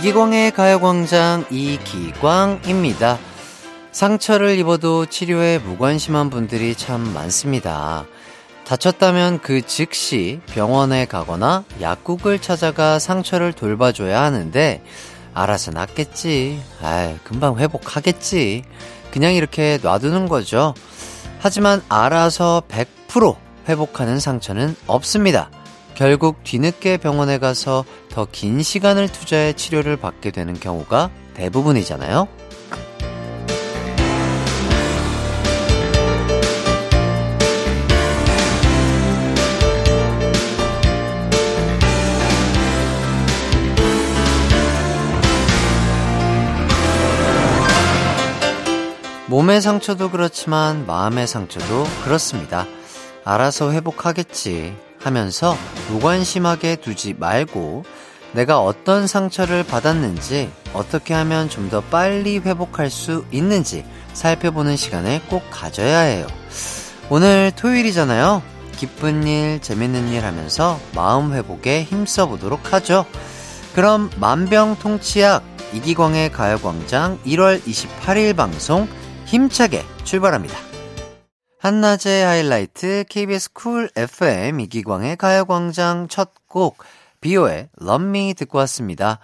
[0.00, 3.18] 이기광의 가요광장 이기광입니다.
[3.92, 8.06] 상처를 입어도 치료에 무관심한 분들이 참 많습니다.
[8.64, 14.82] 다쳤다면 그 즉시 병원에 가거나 약국을 찾아가 상처를 돌봐줘야 하는데,
[15.34, 16.62] 알아서 낫겠지.
[16.80, 18.62] 아 금방 회복하겠지.
[19.10, 20.72] 그냥 이렇게 놔두는 거죠.
[21.40, 23.36] 하지만 알아서 100%
[23.68, 25.50] 회복하는 상처는 없습니다.
[25.94, 32.28] 결국 뒤늦게 병원에 가서 더 긴 시간을 투자해 치료를 받게 되는 경우가 대부분이잖아요.
[49.28, 52.66] 몸의 상처도 그렇지만 마음의 상처도 그렇습니다.
[53.24, 55.56] 알아서 회복하겠지 하면서
[55.90, 57.84] 무관심하게 두지 말고
[58.32, 65.42] 내가 어떤 상처를 받았는지 어떻게 하면 좀 더 빨리 회복할 수 있는지 살펴보는 시간을 꼭
[65.50, 66.26] 가져야 해요.
[67.08, 68.42] 오늘 토요일이잖아요.
[68.76, 73.04] 기쁜 일, 재밌는 일 하면서 마음 회복에 힘써 보도록 하죠.
[73.74, 75.42] 그럼 만병통치약
[75.74, 78.88] 이기광의 가요광장 1월 28일 방송
[79.26, 80.69] 힘차게 출발합니다.
[81.60, 86.78] 한낮의 하이라이트 KBS 쿨 FM 이기광의 가요광장 첫 곡
[87.20, 89.20] 비오의 Love 듣고 왔습니다.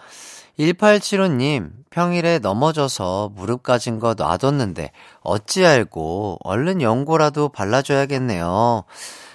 [0.58, 8.84] 1875님, 평일에 넘어져서 무릎 까진 거 놔뒀는데 어찌 알고 얼른 연고라도 발라줘야겠네요.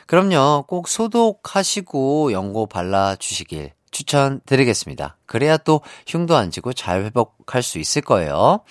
[0.07, 5.17] 그럼요, 꼭 소독하시고 연고 발라주시길 추천드리겠습니다.
[5.25, 8.61] 그래야 또 흉도 안 지고 잘 회복할 수 있을 거예요.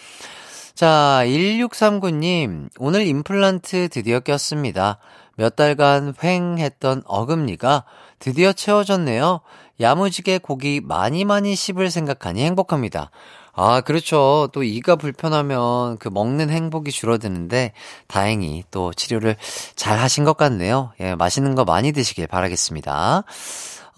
[0.80, 4.96] 자, 1639님, 오늘 임플란트 드디어 꼈습니다.
[5.36, 7.84] 몇 달간 횡 했던 어금니가
[8.18, 9.42] 드디어 채워졌네요.
[9.78, 13.10] 야무지게 고기 많이 많이 씹을 생각하니 행복합니다.
[13.52, 14.48] 아, 그렇죠.
[14.54, 17.74] 또 이가 불편하면 그 먹는 행복이 줄어드는데
[18.06, 19.36] 다행히 또 치료를
[19.76, 20.92] 잘 하신 것 같네요.
[20.98, 23.24] 예, 맛있는 거 많이 드시길 바라겠습니다.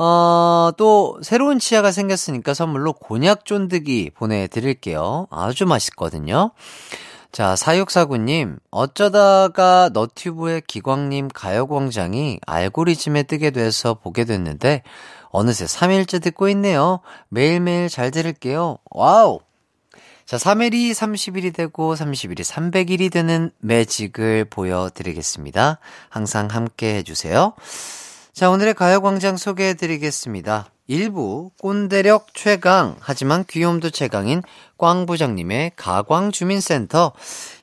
[0.05, 5.29] 어, 또 새로운 치아가 생겼으니까 선물로 곤약 쫀득이 보내드릴게요.
[5.31, 6.51] 아주 맛있거든요.
[7.31, 14.83] 자, 사육사구님, 어쩌다가 너튜브의 기광님 가요광장이 알고리즘에 뜨게 돼서 보게 됐는데,
[15.31, 16.99] 어느새 3일째 듣고 있네요.
[17.29, 18.79] 매일매일 잘 들을게요.
[18.91, 19.39] 와우!
[20.27, 25.79] 자, 3일이 30일이 되고 30일이 300일이 되는 매직을 보여드리겠습니다.
[26.09, 27.55] 항상 함께 해주세요.
[28.33, 30.71] 자, 오늘의 가요광장 소개해 드리겠습니다.
[30.89, 34.43] 1부 꼰대력 최강 하지만 귀염도 최강인
[34.79, 37.13] 꽝 부장님의 가광주민센터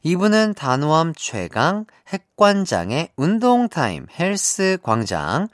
[0.06, 5.48] 2부는 단호함 최강 핵관장의 운동타임 헬스광장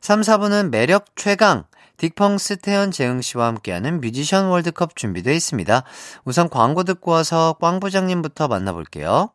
[0.00, 1.64] 3, 4부는 매력 최강
[1.98, 5.82] 딕펑스 태연 재흥 씨와 함께하는 뮤지션 월드컵 준비되어 있습니다.
[6.24, 9.30] 우선 광고 듣고 와서 꽝 부장님부터 만나볼게요.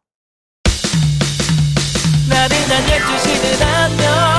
[2.29, 4.38] 나른한 12시는 안녕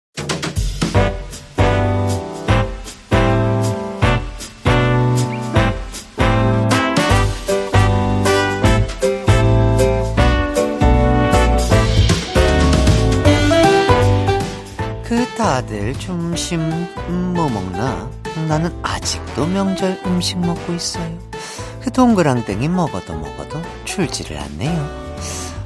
[15.51, 18.09] 다들 점심 음, 뭐 먹나?
[18.47, 21.19] 나는 아직도 명절 음식 먹고 있어요.
[21.81, 24.89] 그 동그랑땡이 먹어도 먹어도 출지를 않네요.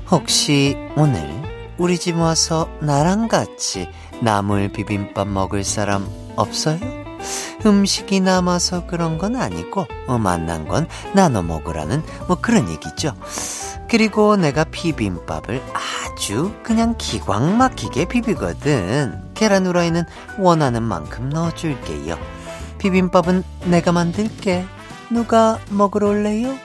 [0.10, 1.30] 혹시 오늘
[1.78, 3.88] 우리 집 와서 나랑 같이
[4.24, 7.05] 나물 비빔밥 먹을 사람 없어요?
[7.66, 13.14] 음식이 남아서 그런 건 아니고 어, 만난 건 나눠 먹으라는 뭐 그런 얘기죠.
[13.90, 19.32] 그리고 내가 비빔밥을 아주 그냥 기광 막히게 비비거든.
[19.34, 20.04] 계란 후라이는
[20.40, 22.18] 원하는 만큼 넣어줄게요.
[22.80, 24.66] 비빔밥은 내가 만들게.
[25.10, 26.58] 누가 먹으러 올래요?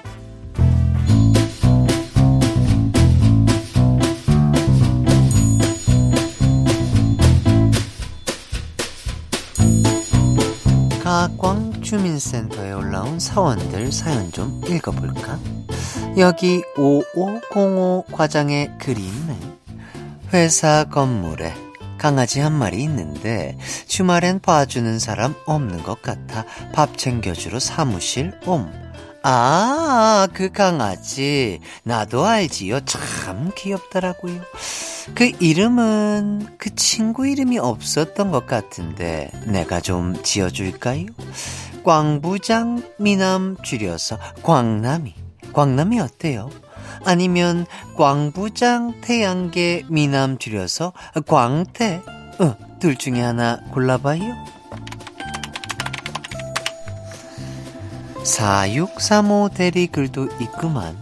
[11.90, 15.40] 주민센터에 올라온 사원들 사연 좀 읽어볼까?
[16.18, 18.74] 여기 5505 과장의
[19.08, 19.36] 있네.
[20.32, 21.52] 회사 건물에
[21.98, 23.58] 강아지 한 마리 있는데
[23.88, 28.70] 주말엔 봐주는 사람 없는 것 같아 밥 챙겨주러 사무실 옴.
[29.22, 31.60] 아, 그 강아지.
[31.82, 32.80] 나도 알지요.
[32.86, 34.40] 참 귀엽더라고요.
[35.14, 41.06] 그 이름은 그 친구 이름이 없었던 것 같은데 내가 좀 지어줄까요?
[41.84, 45.14] 광부장 미남 줄여서 광남이.
[45.52, 46.48] 광남이 어때요?
[47.04, 47.66] 아니면
[47.96, 50.92] 광부장 태양계 미남 줄여서
[51.26, 52.02] 광태.
[52.38, 54.59] 어, 둘 중에 하나 골라봐요.
[58.24, 60.96] 4635 대리글도 있구만.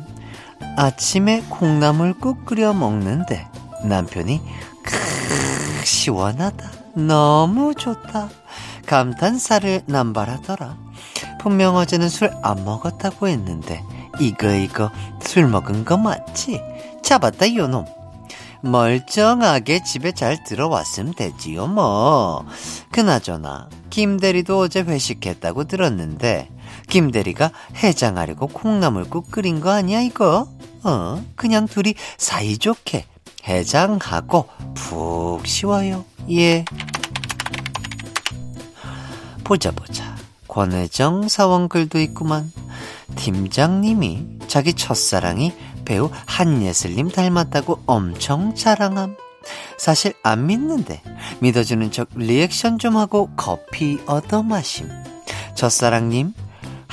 [0.76, 3.46] 아침에 콩나물 국 끓여 먹는데
[3.84, 4.40] 남편이
[4.84, 6.70] 크 시원하다.
[6.94, 8.28] 너무 좋다.
[8.86, 10.76] 감탄사를 남발하더라.
[11.40, 13.82] 분명 어제는 술 안 먹었다고 했는데
[14.20, 14.90] 이거 이거
[15.20, 16.60] 술 먹은 거 맞지?
[17.02, 17.84] 잡았다 요놈.
[18.60, 22.44] 멀쩡하게 집에 잘 들어왔으면 되지요 뭐.
[22.90, 26.50] 그나저나 김대리도 어제 회식했다고 들었는데
[26.88, 30.48] 김대리가 해장하려고 콩나물국 끓인 거 아니야 이거?
[30.82, 33.06] 어 그냥 둘이 사이좋게
[33.46, 36.64] 해장하고 푹 쉬어요 예.
[39.44, 40.16] 보자 보자
[40.48, 42.50] 권혜정 사원 글도 있구만
[43.16, 45.52] 팀장님이 자기 첫사랑이
[45.84, 49.16] 배우 한예슬님 닮았다고 엄청 자랑함.
[49.78, 51.00] 사실 안 믿는데
[51.40, 54.88] 믿어주는 척 리액션 좀 하고 커피 얻어 마심.
[55.54, 56.34] 첫사랑님,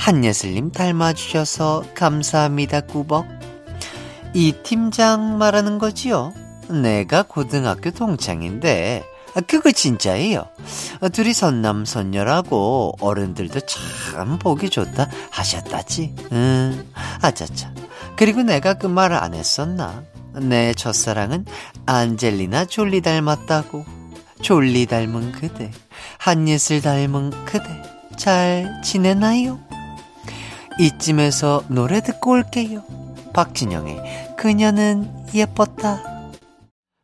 [0.06, 3.26] 한예슬님 닮아주셔서 감사합니다, 꾸벅.
[4.34, 6.32] 이 팀장 말하는 거지요?
[6.68, 9.02] 내가 고등학교 동창인데,
[9.48, 10.46] 그거 진짜예요.
[11.12, 16.14] 둘이 선남선녀라고 어른들도 참 보기 좋다 하셨다지.
[16.30, 16.86] 응,
[17.20, 17.74] 아차차.
[18.14, 20.04] 그리고 내가 그 말을 안 했었나?
[20.34, 21.46] 내 첫사랑은
[21.86, 23.84] 안젤리나 졸리 닮았다고.
[24.40, 25.72] 졸리 닮은 그대,
[26.18, 27.82] 한예슬 닮은 그대,
[28.16, 29.58] 잘 지내나요?
[30.78, 32.84] 이쯤에서 노래 듣고 올게요.
[33.32, 36.16] 박진영의 그녀는 예뻤다.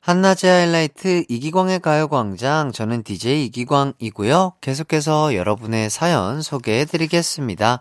[0.03, 4.55] 한낮의 하이라이트 이기광의 가요광장 저는 DJ 이기광이고요.
[4.61, 7.81] 계속해서 여러분의 사연 소개해 드리겠습니다.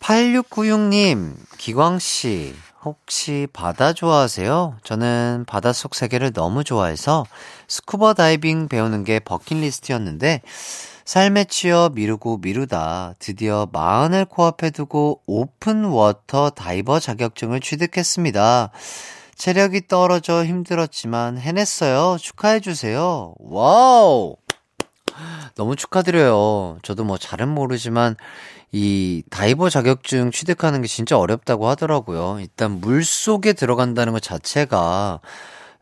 [0.00, 4.78] 8696님, 기광씨, 혹시 바다 좋아하세요?
[4.82, 7.26] 저는 바닷속 세계를 너무 좋아해서
[7.68, 10.40] 스쿠버 다이빙 배우는 게 버킷리스트였는데
[11.04, 18.70] 삶에 치여 미루고 미루다 드디어 마흔을 코앞에 두고 open water diver 자격증을 취득했습니다.
[19.36, 22.18] 체력이 떨어져 힘들었지만 해냈어요.
[22.20, 23.34] 축하해주세요.
[23.38, 24.36] 와우!
[25.54, 26.78] 너무 축하드려요.
[26.82, 28.16] 저도 뭐 잘은 모르지만
[28.72, 32.38] 이 다이버 자격증 취득하는 게 진짜 어렵다고 하더라고요.
[32.40, 35.20] 일단 물 속에 들어간다는 것 자체가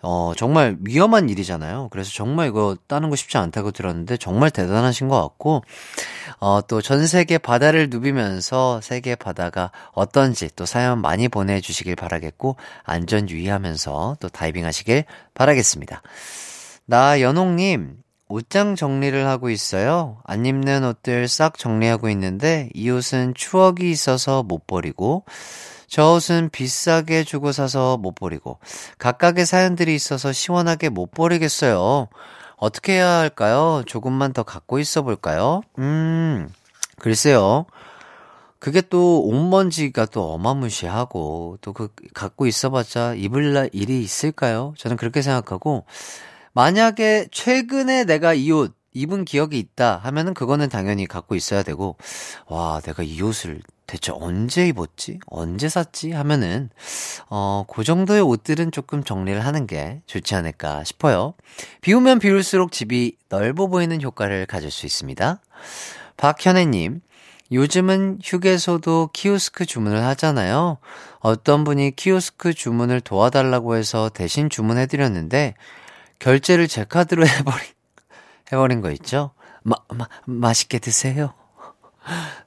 [0.00, 1.88] 어, 정말 위험한 일이잖아요.
[1.90, 5.64] 그래서 정말 이거 따는 거 쉽지 않다고 들었는데 정말 대단하신 것 같고,
[6.38, 13.28] 어, 또 전 세계 바다를 누비면서 세계 바다가 어떤지 또 사연 많이 보내주시길 바라겠고, 안전
[13.28, 15.04] 유의하면서 또 다이빙 하시길
[15.34, 16.02] 바라겠습니다.
[16.86, 17.96] 나 연옥님,
[18.28, 20.18] 옷장 정리를 하고 있어요.
[20.24, 25.24] 안 입는 옷들 싹 정리하고 있는데 이 옷은 추억이 있어서 못 버리고
[25.86, 28.58] 저 옷은 비싸게 주고 사서 못 버리고
[28.98, 32.08] 각각의 사연들이 있어서 시원하게 못 버리겠어요.
[32.56, 33.82] 어떻게 해야 할까요?
[33.86, 35.62] 조금만 더 갖고 있어 볼까요?
[35.78, 36.48] 음,
[36.98, 37.66] 글쎄요.
[38.58, 44.74] 그게 또 옷먼지가 또 어마무시하고 또 그 갖고 있어봤자 입을 날 일이 있을까요?
[44.76, 45.84] 저는 그렇게 생각하고
[46.52, 51.96] 만약에 최근에 내가 이 옷 입은 기억이 있다 하면은 그거는 당연히 갖고 있어야 되고,
[52.48, 55.20] 와, 내가 이 옷을 대체 언제 입었지?
[55.26, 56.10] 언제 샀지?
[56.12, 56.70] 하면은,
[57.30, 61.34] 어, 그 정도의 옷들은 조금 정리를 하는 게 좋지 않을까 싶어요.
[61.80, 65.40] 비우면 비울수록 집이 넓어 보이는 효과를 가질 수 있습니다.
[66.16, 67.00] 박현애님,
[67.52, 70.78] 요즘은 휴게소도 키오스크 주문을 하잖아요.
[71.20, 75.54] 어떤 분이 키오스크 주문을 도와달라고 해서 대신 주문해드렸는데,
[76.18, 77.60] 결제를 제 카드로 해버린,
[78.52, 79.32] 해버린 거 있죠?
[79.62, 81.34] 마, 마, 맛있게 드세요.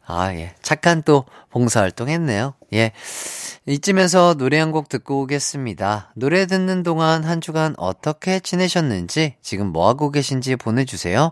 [0.08, 0.56] 아, 예.
[0.63, 2.56] 착한 또 봉사활동 했네요.
[2.74, 2.92] 예.
[3.68, 6.12] 이쯤에서 노래 한 곡 듣고 오겠습니다.
[6.16, 11.32] 노래 듣는 동안 한 주간 어떻게 지내셨는지, 지금 뭐하고 계신지 보내주세요.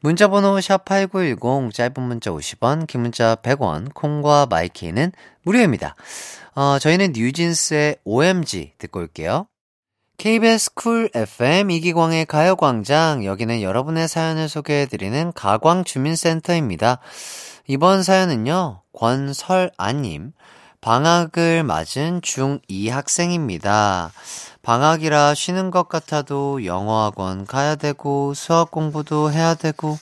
[0.00, 5.12] 문자번호 샵8910, 짧은 문자 50원, 긴 문자 100원, 콩과 My K는
[5.44, 5.94] 무료입니다.
[6.54, 9.46] 어, 저희는 뉴진스의 OMG 듣고 올게요.
[10.22, 17.00] KBS Cool FM 이기광의 가요광장 여기는 여러분의 사연을 소개해드리는 가광주민센터입니다.
[17.66, 20.32] 이번 사연은요 권설아님
[20.80, 24.12] 방학을 맞은 중2 학생입니다.
[24.62, 29.98] 방학이라 쉬는 것 같아도 영어학원 가야 되고 수학 공부도 해야 되고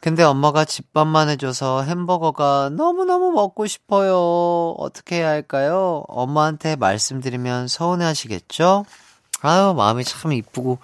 [0.00, 4.74] 근데 엄마가 집밥만 해줘서 햄버거가 너무너무 먹고 싶어요.
[4.76, 6.04] 어떻게 해야 할까요?
[6.06, 8.84] 엄마한테 말씀드리면 서운해 하시겠죠?
[9.42, 10.78] 아유, 마음이 참 이쁘고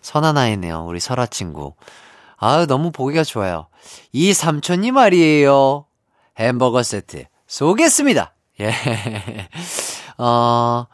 [0.00, 0.84] 선한 아이네요.
[0.86, 1.74] 우리 설아 친구.
[2.36, 3.66] 아유, 너무 보기가 좋아요.
[4.12, 5.86] 이 삼촌이 말이에요.
[6.38, 8.34] 햄버거 세트 쏘겠습니다.
[8.60, 8.72] 예.
[10.18, 10.86] 어,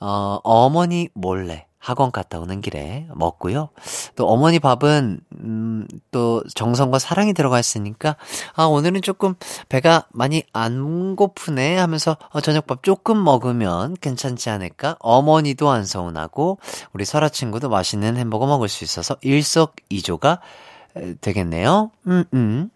[0.00, 3.68] 어, 어머니 몰래 학원 갔다 오는 길에 먹고요.
[4.16, 8.16] 또 어머니 밥은 음, 또 정성과 사랑이 들어가 있으니까
[8.54, 9.34] 아 오늘은 조금
[9.68, 14.96] 배가 많이 안 고프네 하면서 어, 저녁밥 조금 먹으면 괜찮지 않을까?
[15.00, 16.58] 어머니도 안 서운하고
[16.94, 20.40] 우리 설아 친구도 맛있는 햄버거 먹을 수 있어서 일석이조가
[21.20, 21.90] 되겠네요.
[22.06, 22.70] 음, 음.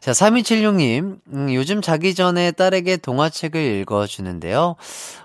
[0.00, 4.76] 자, 3276님, 음, 요즘 자기 전에 딸에게 동화책을 읽어주는데요.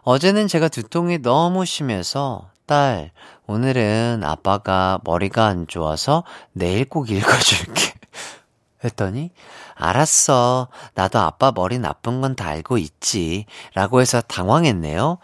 [0.03, 3.11] 어제는 제가 두통이 너무 심해서 딸,
[3.47, 7.93] 오늘은 아빠가 머리가 안 좋아서 내일 꼭 읽어줄게.
[8.83, 9.31] 했더니,
[9.75, 10.67] 알았어.
[10.93, 13.45] 나도 아빠 머리 나쁜 건 다 알고 있지.
[13.73, 15.17] 라고 해서 당황했네요.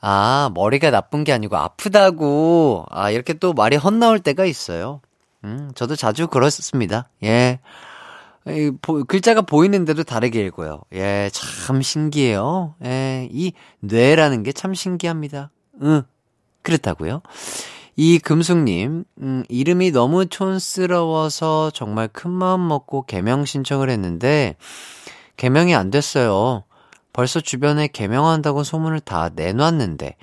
[0.00, 2.86] 아, 머리가 나쁜 게 아니고 아프다고.
[2.90, 5.00] 아, 이렇게 또 말이 헛나올 때가 있어요.
[5.44, 7.08] 음, 저도 자주 그렇습니다.
[7.22, 7.60] 예.
[8.48, 10.80] 이, 보, 글자가 보이는데도 다르게 읽어요.
[10.94, 12.74] 예, 참 신기해요.
[12.84, 15.50] 예, 이 뇌라는 게 참 신기합니다.
[15.82, 16.02] 응.
[16.66, 17.22] 그렇다고요?
[17.94, 24.56] 이 금숙님, 음, 이름이 너무 촌스러워서 정말 큰 마음 먹고 개명 신청을 했는데,
[25.36, 26.64] 개명이 안 됐어요.
[27.12, 30.16] 벌써 주변에 개명한다고 소문을 다 내놨는데,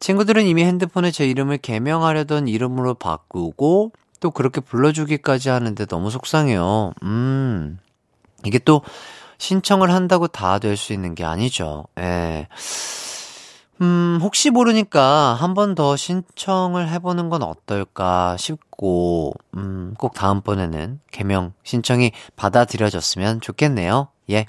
[0.00, 6.92] 친구들은 이미 핸드폰에 제 이름을 개명하려던 이름으로 바꾸고, 또 그렇게 불러주기까지 하는데 너무 속상해요.
[7.02, 7.78] 음,
[8.44, 8.82] 이게 또
[9.38, 11.84] 신청을 한다고 다 될 수 있는 게 아니죠.
[11.98, 12.46] 예.
[13.80, 21.52] 음, 혹시 모르니까 한 번 더 신청을 해보는 건 어떨까 싶고, 음, 꼭 다음번에는 개명
[21.64, 24.08] 신청이 받아들여졌으면 좋겠네요.
[24.30, 24.46] 예.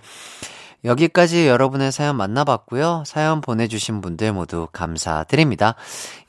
[0.86, 3.04] 여기까지 여러분의 사연 만나봤고요.
[3.08, 5.76] 사연 보내주신 분들 모두 감사드립니다.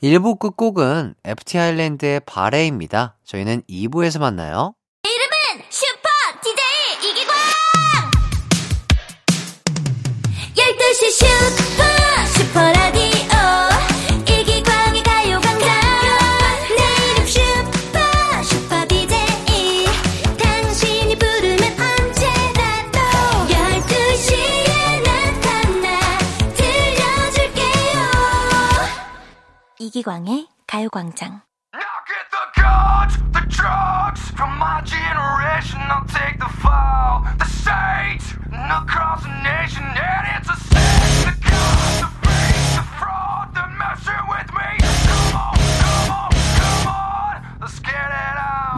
[0.01, 3.17] 1부 끝곡은 FT 아일랜드의 바레입니다.
[3.25, 4.73] 저희는 2부에서 만나요.
[5.03, 6.09] 이름은 슈퍼
[6.41, 7.35] DJ 이기광
[10.55, 11.74] 12시 슈
[48.11, 48.75] it out.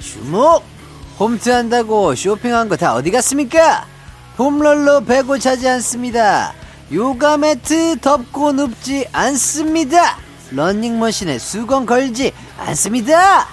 [0.00, 0.62] 주목!
[1.18, 3.86] 홈트 한다고 쇼핑한 거 다 어디 갔습니까?
[4.36, 6.52] 폼롤러 배고 차지 않습니다.
[6.94, 10.16] 요가 매트 덮고 눕지 않습니다.
[10.52, 13.48] 런닝머신에 수건 걸지 않습니다.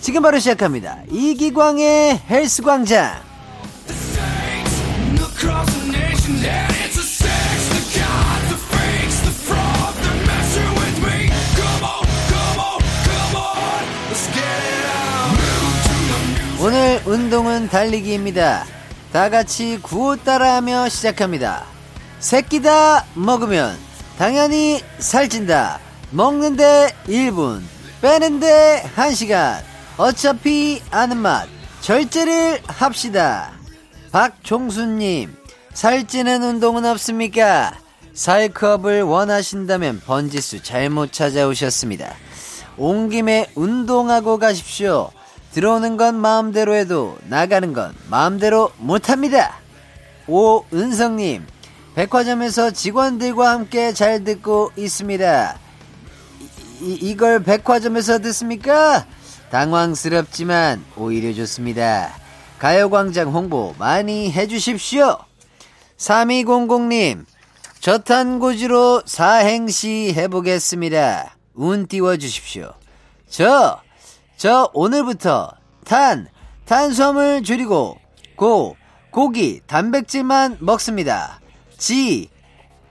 [0.00, 0.98] 지금 바로 시작합니다.
[1.10, 3.24] 이기광의 헬스광장.
[16.60, 18.66] 오늘 운동은 달리기입니다.
[19.12, 21.75] 다 같이 구호 따라하며 시작합니다.
[22.26, 23.78] 새끼다 먹으면
[24.18, 25.78] 당연히 살찐다.
[26.10, 27.62] 먹는데 1분,
[28.02, 29.60] 빼는데 1시간.
[29.96, 31.46] 어차피 아는 맛.
[31.82, 33.52] 절제를 합시다.
[34.10, 35.36] 박종수님,
[35.72, 37.78] 살찌는 운동은 없습니까?
[38.12, 42.12] 살컵을 원하신다면 번지수 잘못 찾아오셨습니다.
[42.76, 45.12] 온 김에 운동하고 가십시오.
[45.52, 49.60] 들어오는 건 마음대로 해도 나가는 건 마음대로 못합니다.
[50.26, 51.46] 오은성님,
[51.96, 55.58] 백화점에서 직원들과 함께 잘 듣고 있습니다.
[56.82, 59.06] 이, 이걸 백화점에서 듣습니까?
[59.50, 62.12] 당황스럽지만 오히려 좋습니다.
[62.58, 65.16] 가요광장 홍보 많이 해주십시오.
[65.96, 67.24] 3200님,
[67.80, 71.34] 저탄고지로 사행시 해보겠습니다.
[71.54, 72.74] 운 띄워주십시오.
[73.30, 73.80] 저,
[74.36, 75.50] 저 오늘부터
[75.86, 76.28] 탄,
[76.66, 77.96] 탄수화물 줄이고
[78.36, 78.76] 고,
[79.10, 81.40] 고기, 단백질만 먹습니다.
[81.78, 82.28] 지,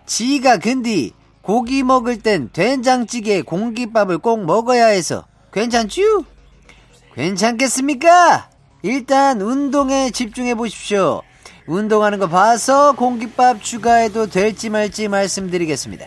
[0.05, 6.23] 지가 근디 고기 먹을 땐 된장찌개 공깃밥을 꼭 먹어야 해서 괜찮쥬?
[7.13, 8.49] 괜찮겠습니까?
[8.83, 11.21] 일단 운동에 집중해 보십시오.
[11.67, 16.05] 운동하는 거 봐서 공깃밥 추가해도 될지 말지 말씀드리겠습니다.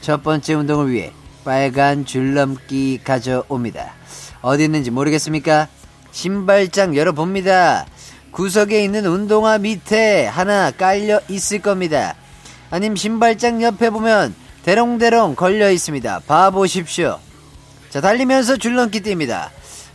[0.00, 1.12] 첫 번째 운동을 위해
[1.44, 3.92] 빨간 줄넘기 가져옵니다.
[4.40, 5.68] 어디 있는지 모르겠습니까?
[6.12, 7.86] 신발장 열어봅니다.
[8.36, 12.14] 구석에 있는 운동화 밑에 하나 깔려 있을 겁니다.
[12.68, 16.20] 아님 신발장 옆에 보면 대롱대롱 걸려 있습니다.
[16.26, 17.18] 봐보십시오.
[17.88, 19.48] 자, 달리면서 줄넘기 뜁니다.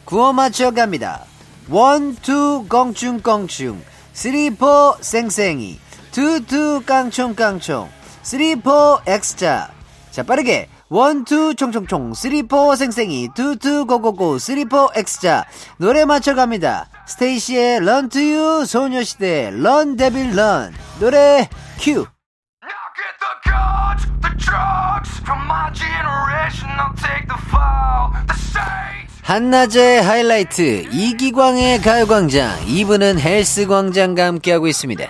[0.05, 1.23] 구호 맞춰 갑니다.
[1.69, 3.83] one, two, 껑충껑충.
[4.13, 5.79] three, four, 쌩쌩이.
[6.11, 7.89] two, two, 깡총, 깡총.
[8.23, 9.69] three, four, 엑스자.
[10.09, 10.67] 자, 빠르게.
[10.89, 12.15] one, two, 총총총.
[12.15, 13.29] three, four, 쌩쌩이.
[13.35, 14.39] two, two, go go go.
[14.39, 15.45] three, four, 엑스자.
[15.77, 16.87] 노래 맞춰 갑니다.
[17.11, 20.73] 스테이시의 Run to you, 소녀시대 Run Devil Run.
[20.99, 21.49] 노래
[21.79, 21.91] 큐.
[21.91, 26.69] Now get the guns, the drugs from my generation.
[26.79, 29.11] I'll take the fall, the saints.
[29.23, 35.05] 한낮의 하이라이트 이기광의 가요광장 2부는 헬스광장과 함께하고 있습니다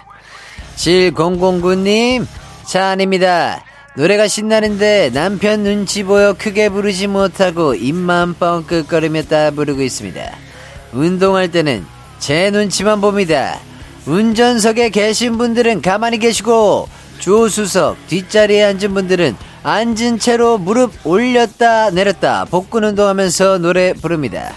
[0.75, 2.25] 7009님
[2.65, 3.63] 차 아닙니다
[3.95, 10.50] 노래가 신나는데 남편 눈치 보여 크게 부르지 못하고 입만 뻥끗거리며 따 부르고 있습니다
[10.93, 11.85] 운동할 때는
[12.19, 13.59] 제 눈치만 봅니다
[14.05, 16.87] 운전석에 계신 분들은 가만히 계시고
[17.19, 24.53] 조수석 뒷자리에 앉은 분들은 앉은 채로 무릎 올렸다 내렸다 복근 운동하면서 노래 부릅니다.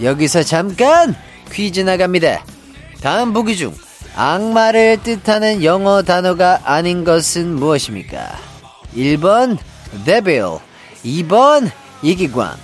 [0.00, 1.14] 여기서 잠깐
[1.52, 2.44] 퀴즈 나갑니다.
[3.00, 3.74] 다음 보기 중
[4.16, 8.30] 악마를 뜻하는 영어 단어가 아닌 것은 무엇입니까?
[8.96, 9.58] 1번
[10.04, 10.44] 데빌
[11.04, 11.70] 2번
[12.02, 12.56] 이기광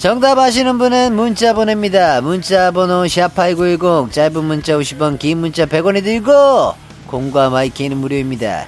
[0.00, 2.22] 정답 아시는 분은 문자 보냅니다.
[2.22, 6.74] 문자 번호 샵8910 짧은 문자 50원 긴 문자 100원이 들고
[7.06, 8.64] 콩과 My K는 무료입니다.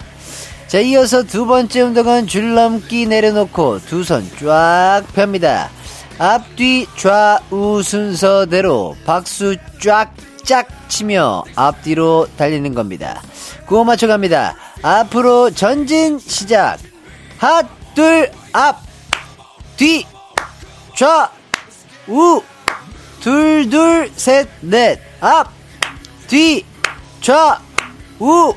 [0.67, 5.71] 자, 이어서 두 번째 운동은 줄넘기 내려놓고 두 손 쫙 폅니다.
[6.19, 13.23] 앞뒤 좌우 순서대로 박수 쫙쫙 치며 앞뒤로 달리는 겁니다.
[13.67, 14.55] 구호 맞춰갑니다.
[14.83, 16.79] 앞으로 전진 시작.
[17.39, 18.83] 핫, 둘, 앞,
[19.79, 20.05] 뒤,
[20.95, 21.31] 좌,
[22.09, 22.43] 우,
[23.21, 25.51] 둘, 둘, 셋, 넷, 앞,
[26.29, 26.65] 뒤,
[27.21, 27.61] 좌,
[28.19, 28.55] 우,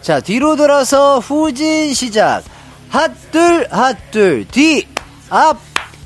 [0.00, 2.42] 자, 뒤로 돌아서 후진 시작.
[2.90, 4.86] 핫둘, 핫둘, 뒤,
[5.30, 5.58] 앞,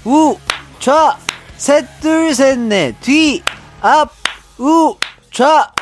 [0.05, 0.39] 우,
[0.79, 1.19] 좌,
[1.57, 3.43] 셋 둘, 셋 넷, 뒤,
[3.81, 4.13] 앞,
[4.59, 4.97] 우,
[5.33, 5.73] 좌.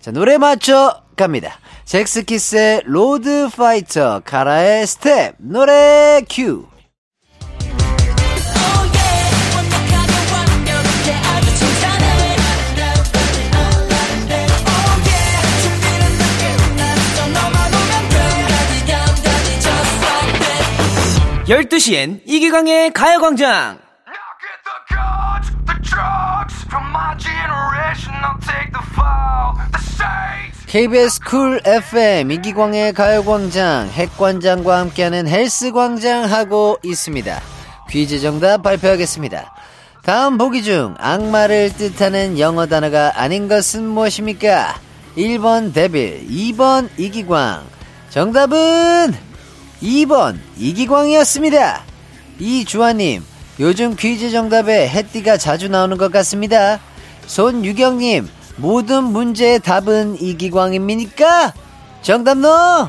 [0.00, 1.58] 자, 노래 맞춰 갑니다.
[1.84, 6.67] 젝스키스의 Road Fighter, 카라의 스텝, 노래 큐.
[21.48, 23.78] 열두 시엔 이기광의 가요광장.
[30.66, 37.40] KBS 쿨 FM 이기광의 가요광장 핵광장과 함께하는 헬스광장 하고 있습니다.
[37.88, 39.54] 퀴즈 정답 발표하겠습니다.
[40.02, 44.78] 다음 보기 중 악마를 뜻하는 영어 단어가 아닌 것은 무엇입니까?
[45.16, 47.62] 1번 데빌, 2번 이기광.
[48.10, 49.27] 정답은
[49.82, 51.82] 2번 이기광이었습니다.
[52.38, 53.22] 이주환님,
[53.60, 56.80] 요즘 퀴즈 정답에 해띠가 자주 나오는 것 같습니다.
[57.26, 61.54] 손유경님, 모든 문제의 답은 이기광입니까?
[62.02, 62.88] 정답 노!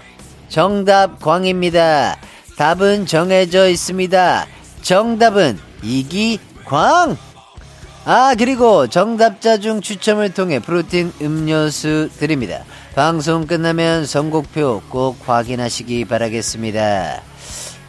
[0.50, 2.18] 정답 광입니다.
[2.58, 4.48] 답은 정해져 있습니다.
[4.82, 7.18] 정답은 이기광!
[8.06, 12.64] 아, 그리고 정답자 중 추첨을 통해 프로틴 음료수 드립니다.
[12.96, 17.22] 방송 끝나면 선곡표 꼭 확인하시기 바라겠습니다.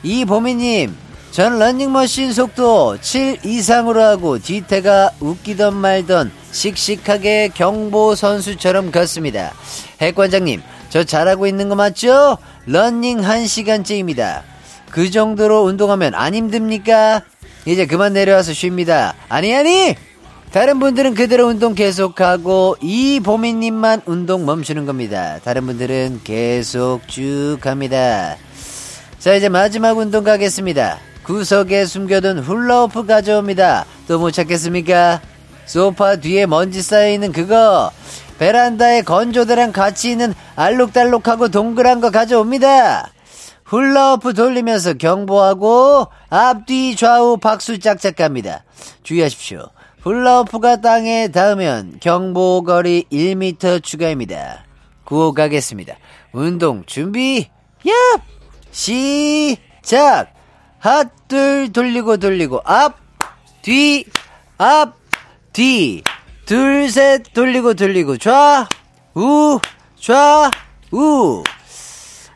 [0.02, 0.94] 이보미님,
[1.30, 9.52] 전 런닝머신 속도 7 이상으로 하고 뒤태가 웃기던 말던 씩씩하게 경보 선수처럼 걷습니다.
[10.00, 12.36] 핵관장님, 저 잘하고 있는 거 맞죠?
[12.66, 14.42] 런닝 1시간째입니다.
[14.90, 17.22] 그 정도로 운동하면 안 힘듭니까?
[17.66, 19.14] 이제 그만 내려와서 쉽니다.
[19.28, 19.94] 아니, 아니!
[20.52, 25.38] 다른 분들은 그대로 운동 계속하고 이 보미님만 운동 멈추는 겁니다.
[25.44, 28.36] 다른 분들은 계속 쭉 갑니다.
[29.20, 30.98] 자 이제 마지막 운동 가겠습니다.
[31.22, 33.84] 구석에 숨겨둔 훌라후프 가져옵니다.
[34.08, 35.20] 또 못 찾겠습니까?
[35.66, 37.92] 소파 뒤에 먼지 쌓여있는 그거
[38.40, 43.10] 베란다에 건조대랑 같이 있는 알록달록하고 동그란 거 가져옵니다.
[43.70, 48.64] 훌라후프 돌리면서 경보하고 앞뒤 좌우 박수 짝짝 갑니다.
[49.04, 49.70] 주의하십시오.
[50.00, 54.64] 훌라후프가 땅에 닿으면 경보거리 1m 추가입니다.
[55.04, 55.94] 구호 가겠습니다.
[56.32, 57.48] 운동 준비,
[57.84, 58.20] 얍!
[58.72, 60.34] 시작!
[60.80, 62.96] 핫둘 돌리고 돌리고 앞,
[63.62, 64.04] 뒤,
[64.58, 64.96] 앞,
[65.52, 66.02] 뒤,
[66.44, 68.66] 둘, 셋 돌리고 돌리고 좌,
[69.14, 69.60] 우,
[69.96, 70.50] 좌,
[70.92, 71.44] 우.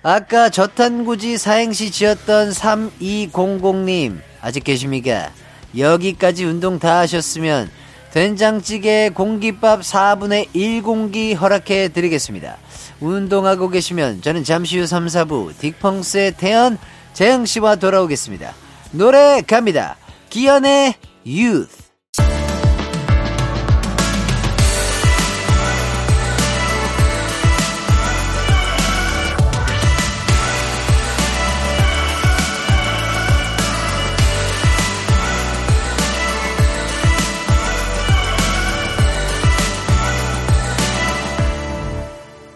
[0.06, 5.30] 아까 저탄고지 사행시 지었던 3200님 아직 계십니까?
[5.78, 7.70] 여기까지 운동 다 하셨으면
[8.12, 12.58] 된장찌개 공깃밥 4분의 1공기 허락해 드리겠습니다.
[13.00, 16.76] 운동하고 계시면 저는 잠시 후 3, 4부 딕펑스의 태연,
[17.14, 18.52] 재영씨와 돌아오겠습니다.
[18.90, 19.96] 노래 갑니다.
[20.28, 21.83] 기현의 Youth.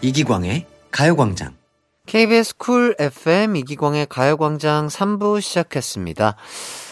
[0.01, 1.55] 이기광의 가요광장.
[2.05, 6.37] KBS Cool FM 이기광의 가요광장 3부 시작했습니다.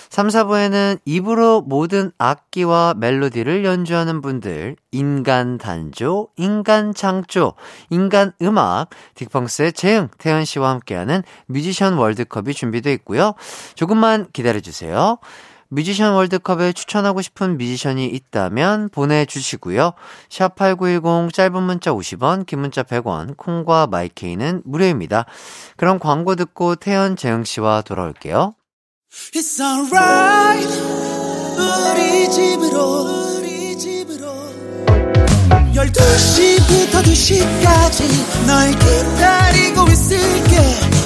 [0.10, 7.54] 3, 4부에는 입으로 모든 악기와 멜로디를 연주하는 분들, 인간 단조, 인간 창조,
[7.90, 13.36] 인간 음악, 딕펑스의 재흥, 태현 씨와 함께하는 뮤지션 월드컵이 준비되어 있고요.
[13.76, 15.18] 조금만 기다려주세요.
[15.70, 19.94] 뮤지션 월드컵에 추천하고 싶은 뮤지션이 있다면 보내주시고요.
[20.30, 25.26] 샵8910 짧은 문자 50원, 긴 문자 100원, 콩과 마이케이는 무료입니다.
[25.76, 28.56] 그럼 광고 듣고 태연 재영 씨와 돌아올게요.
[29.34, 30.68] It's alright
[31.58, 34.28] 우리 집으로 우리 집으로
[35.74, 40.58] 12시부터 2시까지 널 기다리고 있을게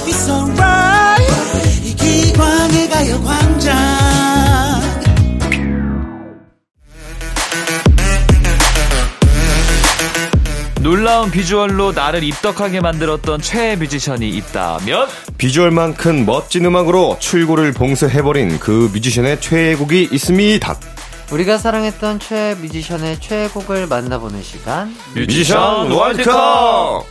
[0.06, 4.11] It's alright 이 기광의 가요광장
[11.02, 19.40] 놀라운 비주얼로 나를 입덕하게 만들었던 최애 뮤지션이 있다면 비주얼만큼 멋진 음악으로 출구를 봉쇄해버린 그 뮤지션의
[19.40, 20.76] 최애곡이 있습니다.
[21.32, 24.94] 우리가 사랑했던 최애 뮤지션의 최애곡을 만나보는 시간.
[25.16, 27.04] 뮤지션 월드컵!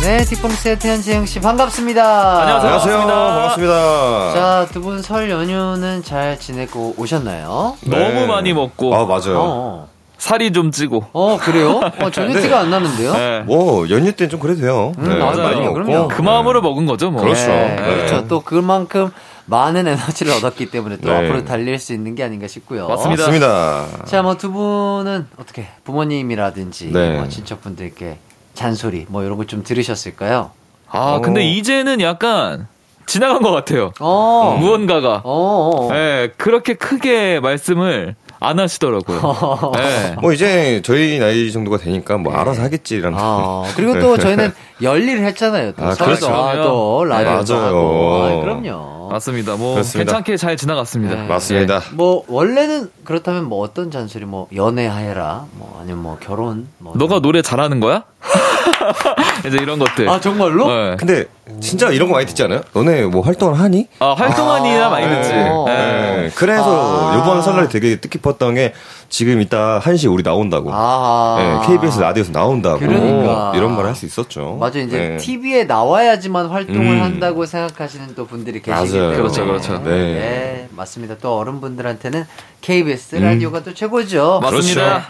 [0.00, 2.40] 네, 딕펑스의 태현 재흥 씨 반갑습니다.
[2.40, 2.72] 안녕하세요.
[2.72, 3.06] 안녕하세요.
[3.06, 4.32] 반갑습니다.
[4.32, 7.76] 자, 두 분 설 연휴는 잘 지내고 오셨나요?
[7.82, 7.98] 네.
[7.98, 9.36] 너무 많이 먹고 아, 맞아요.
[9.38, 11.80] 어, 살이 좀 찌고 어 그래요?
[12.00, 13.12] 어, 전혀 티가 안 나는데요?
[13.12, 13.40] 네.
[13.40, 14.92] 뭐, 연휴 때는 좀 그래도 돼요.
[14.98, 15.42] 음, 네, 맞아요.
[15.42, 15.72] 많이 먹고.
[15.74, 16.08] 그럼요.
[16.08, 17.22] 그 마음으로 먹은 거죠 뭐.
[17.22, 17.46] 그렇죠.
[17.48, 17.82] 네, 네.
[17.82, 18.26] 그렇죠.
[18.26, 19.10] 또 그만큼
[19.46, 21.16] 많은 에너지를 얻었기 때문에 또 네.
[21.16, 22.88] 앞으로 달릴 수 있는 게 아닌가 싶고요.
[22.88, 23.24] 맞습니다.
[23.24, 23.86] 맞습니다.
[24.06, 27.16] 자, 뭐 두 분은 어떻게 부모님이라든지 네.
[27.18, 28.16] 뭐 친척분들께
[28.64, 30.50] 잔소리 뭐 이런 거 좀 들으셨을까요?
[30.90, 31.44] 아 근데 어.
[31.44, 32.66] 이제는 약간
[33.06, 33.92] 지나간 것 같아요.
[34.00, 34.56] 어.
[34.60, 35.88] 무언가가 어.
[35.88, 35.94] 어.
[35.94, 39.72] 예, 그렇게 크게 말씀을 안 하시더라고요.
[39.78, 40.14] 예.
[40.20, 43.16] 뭐 이제 저희 나이 정도가 되니까 뭐 알아서 하겠지라는.
[43.18, 45.72] 아, 그리고 또 저희는 열일을 했잖아요.
[45.72, 46.26] 또 아, 설도 그렇죠.
[46.34, 47.66] 하고 라디오도 맞아요.
[47.66, 48.22] 하고.
[48.22, 48.99] 아, 그럼요.
[49.10, 49.56] 맞습니다.
[49.56, 50.12] 뭐 그렇습니다.
[50.12, 51.14] 괜찮게 잘 지나갔습니다.
[51.16, 51.26] 네.
[51.28, 51.82] 맞습니다.
[51.92, 57.42] 뭐 원래는 그렇다면 뭐 어떤 잔소리 뭐 연애해라 뭐 아니면 뭐 결혼 뭐 너가 노래
[57.42, 58.04] 잘하는 거야?
[59.46, 60.08] 이제 이런 것들.
[60.08, 60.68] 아 정말로?
[60.68, 60.96] 네.
[60.96, 61.26] 근데
[61.60, 62.60] 진짜 이런 거 많이 듣지 않아요?
[62.72, 63.88] 너네 뭐 활동을 하니?
[63.98, 65.20] 아, 활동하니나 많이 네.
[65.22, 65.34] 듣지.
[65.34, 65.66] 어.
[65.68, 65.72] 예.
[65.72, 66.30] 네.
[66.34, 67.18] 그래서 아.
[67.18, 68.72] 요번 설날에 되게 뜻깊었던 게
[69.08, 70.70] 지금 이따 1시 우리 나온다고.
[70.72, 72.78] 아 네, KBS 라디오에서 나온다고.
[72.78, 73.52] 그러니까.
[73.54, 74.56] 이런 말할수 있었죠.
[74.60, 75.16] 맞아 이제 네.
[75.16, 77.02] TV에 나와야지만 활동을 음.
[77.02, 78.92] 한다고 생각하시는 또 분들이 계시기.
[78.92, 79.78] 때문에 그렇죠, 그렇죠.
[79.78, 79.90] 네.
[79.90, 81.16] 네, 맞습니다.
[81.20, 82.24] 또 어른분들한테는
[82.60, 83.22] KBS 음.
[83.24, 84.40] 라디오가 또 최고죠.
[84.42, 84.80] 맞습니다.
[84.80, 85.06] 그렇죠.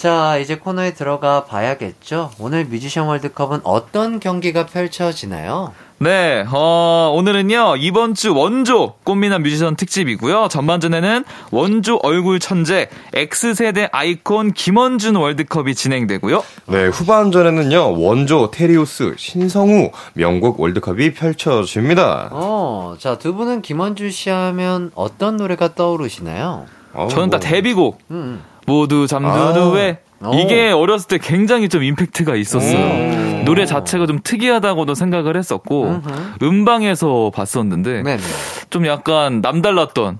[0.00, 2.30] 자, 이제 코너에 들어가 봐야겠죠.
[2.38, 5.74] 오늘 뮤지션 월드컵은 어떤 경기가 펼쳐지나요?
[5.98, 10.48] 네, 어, 오늘은요, 이번 주 원조 꽃미남 뮤지션 특집이고요.
[10.48, 16.44] 전반전에는 원조 얼굴 천재, X세대 아이콘 김원준 월드컵이 진행되고요.
[16.68, 22.30] 네, 후반전에는요, 원조, 테리우스, 신성우, 명곡 월드컵이 펼쳐집니다.
[22.32, 26.64] 어, 자, 두 분은 김원준 씨 하면 어떤 노래가 떠오르시나요?
[26.94, 27.46] 어우, 저는 다 뭐.
[27.46, 28.42] 데뷔곡, 음.
[28.70, 29.52] 모두 잠든 아.
[29.52, 30.34] 후에, 오.
[30.34, 32.76] 이게 어렸을 때 굉장히 좀 임팩트가 있었어요.
[32.76, 33.42] 음.
[33.44, 36.44] 노래 자체가 좀 특이하다고도 생각을 했었고, 음흠.
[36.44, 38.22] 음방에서 봤었는데, 네네.
[38.68, 40.18] 좀 약간 남달랐던.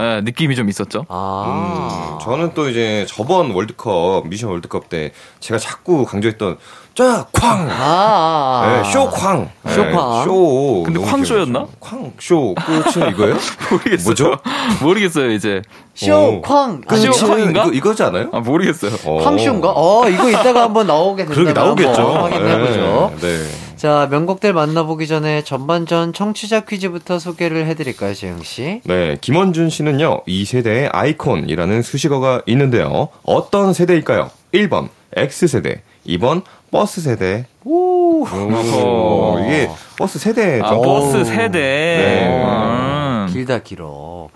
[0.00, 1.06] 예, 느낌이 좀 있었죠.
[1.08, 2.18] 아.
[2.18, 6.58] 음, 저는 또 이제 저번 월드컵, 미션 월드컵 때 제가 자꾸 강조했던
[6.98, 7.68] 쫙, 쾅!
[7.70, 8.82] 아, 아, 아.
[8.82, 9.48] 네, 쇼쾅.
[9.62, 10.24] 네, 쇼쾅.
[10.24, 10.82] 쇼.
[10.84, 11.66] 근데 쾅쇼였나?
[11.78, 12.56] 쾅, 쇼.
[12.56, 13.36] 끝은 이거예요?
[13.70, 14.04] 모르겠어요.
[14.04, 14.36] 뭐죠?
[14.82, 15.62] 모르겠어요, 이제.
[15.94, 16.42] 쇼, 오.
[16.42, 16.80] 쾅.
[16.80, 17.62] 그 쇼, 끝은 쾅인가?
[17.66, 18.30] 이거, 이거지 않아요?
[18.32, 18.90] 아, 모르겠어요.
[19.04, 19.22] 어.
[19.22, 19.74] 쾅쇼인가?
[19.76, 22.02] 어, 이거 이따가 한번 나오게 된다면 그러게 나오겠죠.
[22.02, 23.12] 확인해보죠.
[23.20, 23.28] 네.
[23.28, 23.76] 네.
[23.76, 28.80] 자, 명곡들 만나보기 전에 전반전 청취자 퀴즈부터 소개를 해드릴까요, 재영씨?
[28.82, 33.10] 네, 김원준 씨는요, 이 세대의 아이콘이라는 수식어가 있는데요.
[33.22, 34.32] 어떤 세대일까요?
[34.52, 35.82] 1번, X세대.
[36.08, 37.46] 2번, 버스 세대.
[37.64, 38.24] 오.
[38.26, 40.60] 오, 이게 버스 세대.
[40.62, 41.58] 아, 좀- 버스 세대.
[41.58, 42.28] 네.
[42.28, 43.26] 음.
[43.32, 44.28] 길다 길어.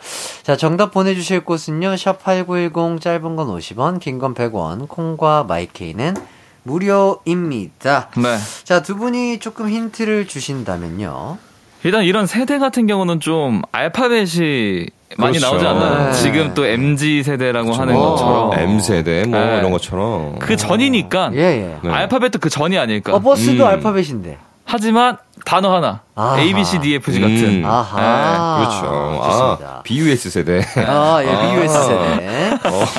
[0.43, 1.95] 자, 정답 보내 주실 곳은요.
[1.95, 6.15] 샵8910 짧은 건 50원, 긴 건 100원, 콩과 My K는
[6.65, 8.11] 무료입니다.
[8.17, 8.37] 네.
[8.65, 11.39] 자, 두 분이 조금 힌트를 주신다면요.
[11.85, 14.87] 일단 이런 세대 같은 경우는 좀 알파벳이
[15.19, 15.57] 많이 그렇죠.
[15.57, 16.07] 나오지 않나요?
[16.07, 16.13] 네.
[16.13, 18.11] 지금 또 MZ 세대라고 하는 어.
[18.11, 19.59] 것처럼 M세대 뭐 네.
[19.59, 20.39] 이런 것처럼.
[20.39, 21.77] 그 전이니까 예, 예.
[21.83, 21.91] 네.
[21.91, 23.15] 알파벳도 그 전이 아닐까.
[23.15, 23.69] 어, 버스도 음.
[23.69, 24.39] 알파벳인데.
[24.65, 26.41] 하지만 단어 하나 아하.
[26.41, 27.23] A, B, C, D, F, G 음.
[27.23, 28.59] 같은 아하.
[28.59, 29.23] 그렇죠.
[29.25, 29.67] 좋습니다.
[29.79, 30.61] 아, BUS 세대.
[30.87, 32.59] 아, 예, BUS 세대.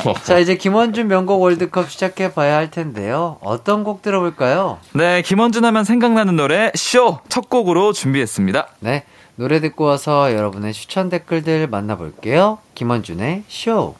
[0.09, 0.13] 어.
[0.23, 3.37] 자, 이제 김원준 명곡 월드컵 시작해 봐야 할 텐데요.
[3.41, 4.77] 어떤 곡 들어볼까요?
[4.91, 8.67] 네, 김원준 하면 생각나는 노래 쇼 첫 곡으로 준비했습니다.
[8.81, 9.03] 네.
[9.35, 12.59] 노래 듣고 와서 여러분의 추천 댓글들 만나볼게요.
[12.75, 13.95] 김원준의 쇼.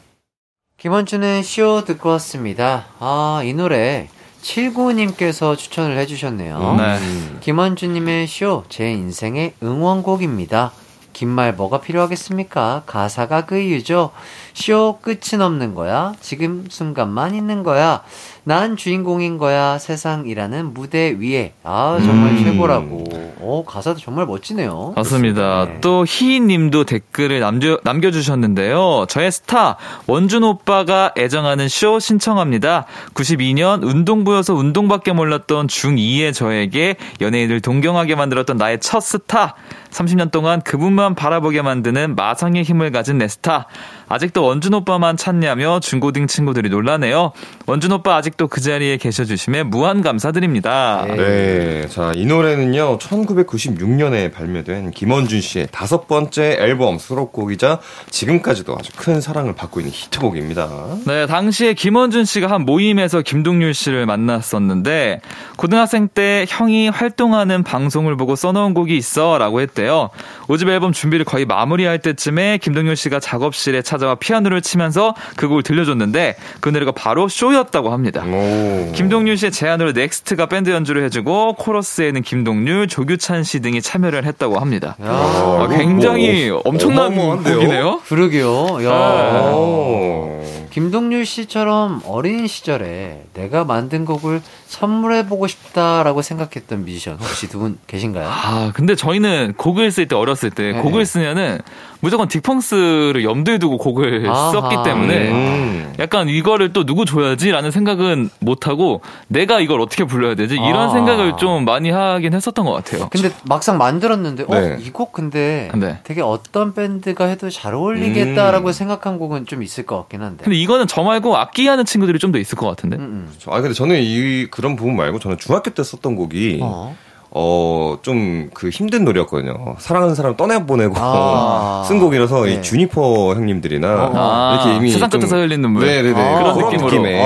[0.78, 2.86] 김원준의 쇼 듣고 왔습니다.
[3.00, 4.08] 아, 이 노래
[4.42, 6.76] 79님께서 추천을 해주셨네요.
[6.76, 6.98] 네.
[7.40, 10.72] 김원준님의 쇼, 제 인생의 응원곡입니다.
[11.12, 12.82] 긴말 뭐가 필요하겠습니까?
[12.86, 14.10] 가사가 그 이유죠.
[14.52, 16.12] 쇼 끝은 없는 거야.
[16.20, 18.02] 지금 순간만 있는 거야.
[18.46, 19.78] 난 주인공인 거야.
[19.78, 21.54] 세상이라는 무대 위에.
[21.62, 22.44] 아, 정말 음.
[22.44, 23.04] 최고라고.
[23.40, 24.92] 어, 가사도 정말 멋지네요.
[24.96, 25.64] 맞습니다.
[25.66, 25.78] 네.
[25.80, 29.06] 또 희희님도 댓글을 남겨, 남겨주셨는데요.
[29.08, 29.76] 저의 스타
[30.06, 32.84] 원준 오빠가 애정하는 쇼 신청합니다.
[33.14, 39.54] 92년 운동부여서 운동밖에 몰랐던 중2의 저에게 연예인을 동경하게 만들었던 나의 첫 스타.
[39.90, 43.66] 30년 동안 그분만 바라보게 만드는 마성의 힘을 가진 내 스타.
[44.08, 47.32] 아직도 원준 오빠만 찾냐며 중고등 친구들이 놀라네요.
[47.66, 51.04] 원준 오빠 아직도 그 자리에 계셔 주심에 무한 감사드립니다.
[51.06, 51.16] 네.
[51.16, 51.88] 네.
[51.88, 59.54] 자, 이 노래는요, 1996년에 발매된 김원준 씨의 다섯 번째 앨범 수록곡이자 지금까지도 아주 큰 사랑을
[59.54, 60.70] 받고 있는 히트곡입니다.
[61.06, 65.20] 네, 당시에 김원준 씨가 한 모임에서 김동률 씨를 만났었는데,
[65.56, 70.10] 고등학생 때 형이 활동하는 방송을 보고 써놓은 곡이 있어 라고 했대요.
[70.48, 76.36] 5집 앨범 준비를 거의 마무리할 때쯤에 김동률 씨가 작업실에 찾아와 피아노를 치면서 그 곡을 들려줬는데,
[76.60, 78.24] 그 노래가 바로 쇼였다고 합니다.
[78.26, 78.90] 오.
[78.92, 84.96] 김동률 씨의 제안으로 넥스트가 밴드 연주를 해주고, 코러스에는 김동률, 조규찬 씨 등이 참여를 했다고 합니다.
[85.00, 87.54] 야, 아, 굉장히 엄청난 어마어마한데요?
[87.56, 88.00] 곡이네요.
[88.08, 88.66] 그러게요.
[88.78, 88.84] 네.
[88.86, 89.52] 야.
[89.52, 90.42] 오.
[90.70, 98.26] 김동률 씨처럼 어린 시절에 내가 만든 곡을 선물해보고 싶다라고 생각했던 뮤지션 혹시 두 분 계신가요?
[98.28, 100.80] 아, 근데 저희는 곡을 쓸 때 어렸을 때 네.
[100.80, 101.60] 곡을 쓰면은
[102.04, 104.52] 무조건 딕펑스를 염두에 두고 곡을 아하.
[104.52, 105.92] 썼기 때문에 음.
[105.98, 110.92] 약간 이거를 또 누구 줘야지라는 생각은 못 하고 내가 이걸 어떻게 불러야 되지 이런 아.
[110.92, 113.08] 생각을 좀 많이 하긴 했었던 것 같아요.
[113.10, 114.56] 근데 막상 만들었는데 네.
[114.74, 115.98] 어, 이 곡 근데 네.
[116.04, 118.72] 되게 어떤 밴드가 해도 잘 어울리겠다라고 음.
[118.72, 120.44] 생각한 곡은 좀 있을 것 같긴 한데.
[120.44, 122.96] 근데 이거는 저 말고 악기하는 친구들이 좀 더 있을 것 같은데.
[122.96, 123.32] 음, 음.
[123.38, 126.96] 저- 아, 근데 저는 이, 그런 부분 말고 저는 중학교 때 썼던 곡이, 어.
[127.36, 129.74] 어, 좀 그 힘든 노래였거든요.
[129.78, 131.82] 사랑하는 사람 떠내보내고 아.
[131.88, 132.52] 쓴 곡이라서 네.
[132.54, 135.84] 이 주니퍼 형님들이나 아, 이렇게 이미 세상 좀- 끝에서 흘린 눈물.
[135.84, 136.20] 네네네.
[136.20, 136.90] 아, 그런 그런 느낌으로.
[136.90, 137.18] 느낌으로.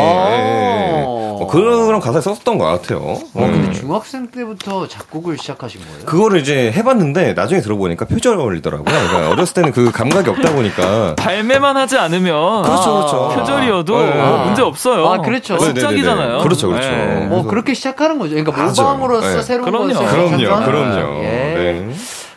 [1.39, 1.45] 아.
[1.45, 2.99] 어, 그런 가사에 썼던 것 같아요.
[2.99, 3.73] 어, 근데 음.
[3.73, 6.05] 중학생 때부터 작곡을 시작하신 거예요?
[6.05, 8.85] 그거를 이제 해봤는데 나중에 들어보니까 표절이더라고요.
[8.85, 13.29] 그러니까 어렸을 때는 그 감각이 없다 보니까 발매만 하지 않으면 그렇죠, 그렇죠.
[13.35, 14.15] 표절이어도 네.
[14.15, 15.07] 뭐 문제 없어요.
[15.07, 15.59] 아, 그렇죠.
[15.59, 16.17] 숙작이잖아요.
[16.17, 16.43] 네네네.
[16.43, 16.89] 그렇죠, 그렇죠.
[16.89, 17.27] 네.
[17.29, 18.35] 뭐 그렇게 시작하는 거죠.
[18.35, 18.73] 그러니까 맞아요.
[18.77, 19.43] 모방으로서 네.
[19.43, 19.89] 새로운 그럼요.
[19.95, 21.25] 것을 그럼요, 그럼요.
[21.25, 21.29] 예.
[21.29, 21.95] 네.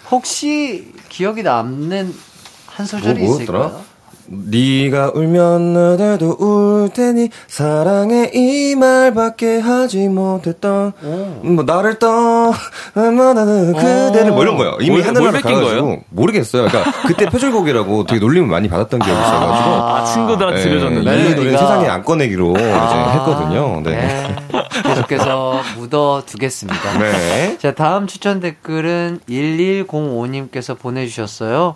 [0.09, 2.13] 혹시 기억이 남는
[2.67, 3.59] 한 소절이 뭐, 뭐였더라?
[3.59, 3.90] 있을까요?
[4.34, 10.94] 네가 울면 나도 울 테니 사랑해 이 말밖에 하지 못했던
[11.41, 12.54] 뭐 나를 떠
[12.94, 14.78] 나는 그대를 뭐 이런 거예요.
[14.80, 15.98] 이미 뭘- 뭘 뺏긴 거예요?
[16.10, 16.67] 모르겠어요.
[16.67, 21.12] 그러니까 그때 표절곡이라고 되게 놀림을 많이 받았던 기억이 있어가지고 아, 친구들한테 예, 들려줬는데.
[21.12, 21.17] 네.
[21.32, 22.63] 이 노래는 네가- 세상에 안 꺼내기로 이제
[23.13, 23.82] 했거든요.
[23.84, 23.91] 네.
[23.91, 24.36] 네.
[24.84, 26.98] 계속해서 묻어두겠습니다.
[27.00, 27.58] 네.
[27.58, 31.76] 자, 다음 추천 댓글은 1105님께서 보내주셨어요.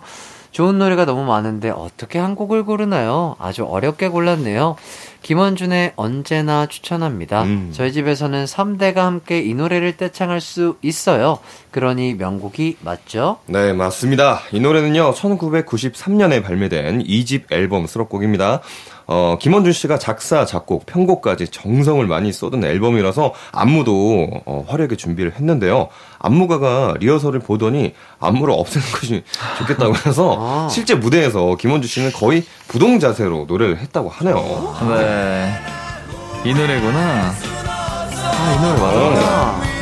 [0.56, 3.36] 좋은 노래가 너무 많은데 어떻게 한 곡을 고르나요?
[3.38, 4.76] 아주 어렵게 골랐네요.
[5.20, 7.42] 김원준의 언제나 추천합니다.
[7.42, 7.68] 음.
[7.74, 11.40] 저희 집에서는 3대가 함께 이 노래를 떼창할 수 있어요.
[11.72, 13.36] 그러니 명곡이 맞죠?
[13.44, 14.40] 네, 맞습니다.
[14.50, 18.62] 이 노래는요, 1993년에 발매된 2집 앨범 수록곡입니다.
[19.06, 25.88] 어, 김원준 씨가 작사, 작곡, 편곡까지 정성을 많이 쏟은 앨범이라서 안무도 어, 화려하게 준비를 했는데요.
[26.18, 29.22] 안무가가 리허설을 보더니 안무를 없애는 것이
[29.58, 30.68] 좋겠다고 해서 아.
[30.68, 34.76] 실제 무대에서 김원준 씨는 거의 부동 자세로 노래를 했다고 하네요.
[34.96, 35.52] 네.
[36.44, 37.32] 이 노래구나.
[37.68, 39.20] 아, 이 노래 맞아.
[39.20, 39.75] 자,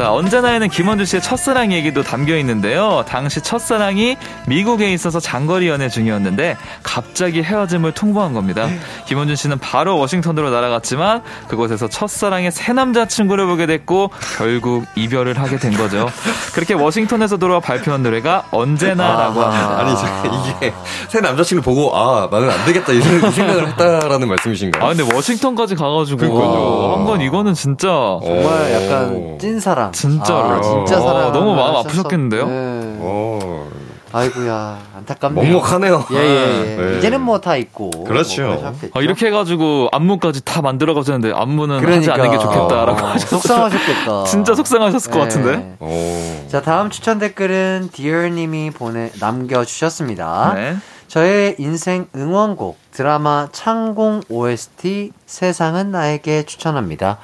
[0.00, 3.04] 자, 언제나에는 김원준 씨의 첫사랑 얘기도 담겨 있는데요.
[3.06, 8.66] 당시 첫사랑이 미국에 있어서 장거리 연애 중이었는데 갑자기 헤어짐을 통보한 겁니다.
[9.04, 15.76] 김원준 씨는 바로 워싱턴으로 날아갔지만 그곳에서 첫사랑의 새 남자친구를 보게 됐고 결국 이별을 하게 된
[15.76, 16.08] 거죠.
[16.54, 19.78] 그렇게 워싱턴에서 돌아와 발표한 노래가 언제나라고 합니다.
[19.80, 20.72] 아니, 저- 이게
[21.10, 24.82] 새 남자친구 보고 아 나는 안 되겠다 이 생- 생각을 했다라는 말씀이신가요?
[24.82, 26.94] 아, 근데 워싱턴까지 가가지고.
[26.96, 28.72] 한 건 이거는 진짜 정말 오.
[28.72, 29.89] 약간 찐사랑.
[29.92, 30.38] 진짜로.
[30.38, 31.32] 아, 진짜 어, 사랑.
[31.32, 32.46] 너무 마음 아프셨겠는데요?
[32.46, 32.96] 네.
[33.00, 33.68] 어,
[34.12, 35.44] 아이고야, 안타깝네요.
[35.44, 36.04] 먹먹하네요.
[36.10, 36.76] 예, 예, 예.
[36.76, 36.98] 네.
[36.98, 37.90] 이제는 뭐 다 있고.
[38.04, 38.42] 그렇죠.
[38.42, 38.74] 뭐?
[38.94, 43.38] 아, 이렇게 해가지고 안무까지 다 만들어가자는데 안무는 하지 않는 게 좋겠다라고 어, 하셨어요.
[43.40, 44.24] 속상하셨겠다.
[44.26, 45.24] 진짜 속상하셨을 것 네.
[45.24, 45.76] 같은데.
[45.78, 46.48] 오.
[46.48, 50.52] 자, 다음 추천 댓글은 디얼님이 보내, 남겨주셨습니다.
[50.56, 50.76] 네.
[51.06, 57.18] 저의 인생 응원곡 드라마 창공 OST 세상은 나에게 추천합니다.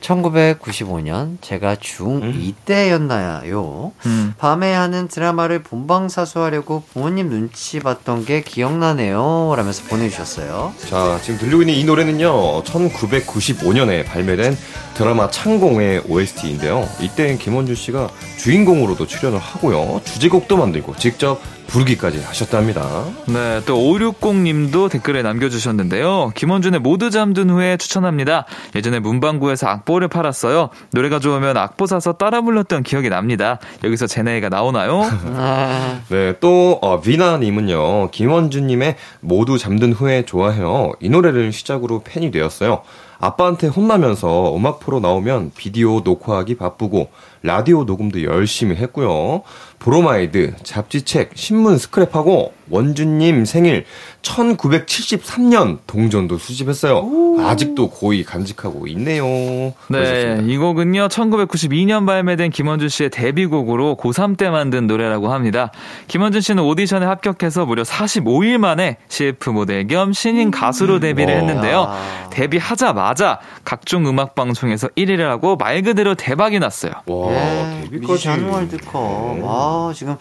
[0.00, 3.92] 1995년 제가 중2 때였나요?
[4.06, 4.34] 음.
[4.38, 9.54] 밤에 하는 드라마를 본방사수하려고 부모님 눈치 봤던 게 기억나네요.
[9.56, 10.72] 라면서 보내주셨어요.
[10.88, 14.56] 자, 지금 들리고 있는 이 노래는요, 1995년에 발매된
[14.94, 16.88] 드라마 창공의 OST인데요.
[17.00, 18.08] 이때 김원준 씨가
[18.38, 23.04] 주인공으로도 출연을 하고요, 주제곡도 만들고 직접 부르기까지 하셨답니다.
[23.26, 26.32] 네, 또 560님도 댓글에 남겨주셨는데요.
[26.34, 28.46] 김원준의 모두 잠든 후에 추천합니다.
[28.74, 30.70] 예전에 문방구에서 악보를 팔았어요.
[30.92, 33.58] 노래가 좋으면 악보 사서 따라 불렀던 기억이 납니다.
[33.84, 35.02] 여기서 제 나이가 나오나요?
[35.36, 40.92] 아, 네, 또, 어, 비나님은요, 김원준님의 모두 잠든 후에 좋아해요.
[41.00, 42.82] 이 노래를 시작으로 팬이 되었어요.
[43.20, 47.10] 아빠한테 혼나면서 음악 프로 나오면 비디오 녹화하기 바쁘고,
[47.42, 49.42] 라디오 녹음도 열심히 했고요.
[49.78, 53.84] 브로마이드, 잡지책, 신문 스크랩하고, 원준님 생일
[54.22, 57.08] 1973년 동전도 수집했어요.
[57.40, 59.24] 아직도 고이 간직하고 있네요.
[59.24, 60.52] 네, 그러셨습니다.
[60.52, 65.70] 이 곡은요, 1992년 발매된 김원준 씨의 데뷔곡으로 고3 때 만든 노래라고 합니다.
[66.08, 71.40] 김원준 씨는 오디션에 합격해서 무려 45일 만에 CF 모델 겸 신인 가수로 데뷔를 와.
[71.40, 71.86] 했는데요.
[71.88, 72.28] 아.
[72.30, 76.92] 데뷔하자마자 각종 음악 방송에서 1위를 하고 말 그대로 대박이 났어요.
[77.06, 78.06] 와, 예, 데뷔까지.
[78.06, 79.36] 뮤지션 월드컵.
[79.36, 79.42] 네.
[79.46, 80.16] 아, 지금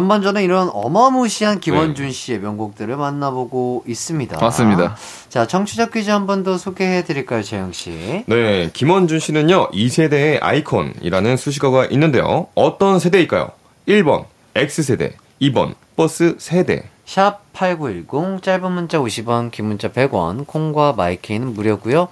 [0.00, 4.38] 전반전에 이런 어마무시한 김원준 씨의 명곡들을 만나보고 있습니다.
[4.38, 4.94] 맞습니다.
[5.30, 8.24] 자, 청취자 퀴즈 한 번 더 소개해 드릴까요, 재영 씨?
[8.26, 12.48] 네, 김원준 씨는요, 이 세대의 아이콘이라는 수식어가 있는데요.
[12.54, 13.48] 어떤 세대일까요?
[13.88, 16.82] 1번, X세대, 2번, 버스 세대.
[17.06, 22.08] 샵 8910, 짧은 문자 50원, 긴 문자 100원, 콩과 마이케이는 무료고요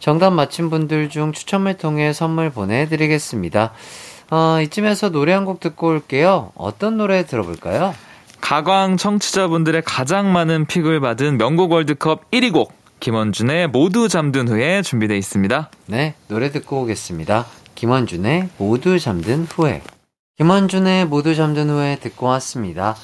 [0.00, 3.72] 정답 맞힌 분들 중 추첨을 통해 선물 보내드리겠습니다.
[4.30, 6.52] 어, 이쯤에서 노래 한 곡 듣고 올게요.
[6.54, 7.94] 어떤 노래 들어볼까요?
[8.40, 15.16] 가광 청취자분들의 가장 많은 픽을 받은 명곡 월드컵 1위 곡 김원준의 모두 잠든 후에 준비되어
[15.16, 15.70] 있습니다.
[15.86, 17.46] 네, 노래 듣고 오겠습니다.
[17.74, 19.82] 김원준의 모두 잠든 후에.
[20.38, 22.96] 김원준의 모두 잠든 후에 듣고 왔습니다.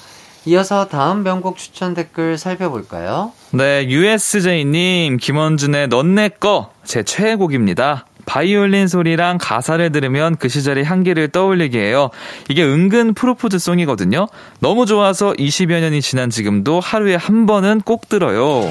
[0.47, 3.33] 이어서 다음 명곡 추천 댓글 살펴볼까요?
[3.53, 8.05] 네, USJ님 김원준의 넌 내 거 제 최애곡입니다.
[8.27, 12.11] 바이올린 소리랑 가사를 들으면 그 시절의 향기를 떠올리게 해요.
[12.49, 14.27] 이게 은근 프로포즈 song이거든요.
[14.61, 18.63] 너무 좋아서 20여 년이 지난 지금도 하루에 한 번은 꼭 들어요.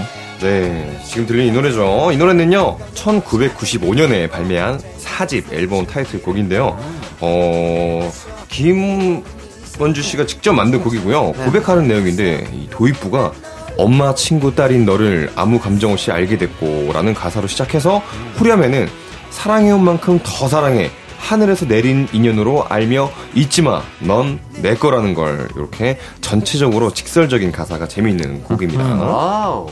[0.41, 2.11] 네, 지금 들리는 이 노래죠.
[2.11, 6.77] 이 노래는요, 1995년에 발매한 4집 앨범 타이틀곡인데요.
[7.21, 8.11] 어,
[8.49, 11.33] 김원준 씨가 직접 만든 곡이고요.
[11.45, 13.31] 고백하는 내용인데, 이 도입부가
[13.77, 18.01] 엄마, 친구, 딸인 너를 아무 감정 없이 알게 됐고, 라는 가사로 시작해서
[18.35, 18.87] 후렴에는
[19.33, 20.89] 사랑해온 만큼 더 사랑해.
[21.17, 23.81] 하늘에서 내린 인연으로 알며 잊지 마.
[23.99, 25.49] 넌 내 거라는 걸.
[25.55, 28.83] 이렇게 전체적으로 직설적인 가사가 재미있는 곡입니다.
[28.83, 29.69] wow,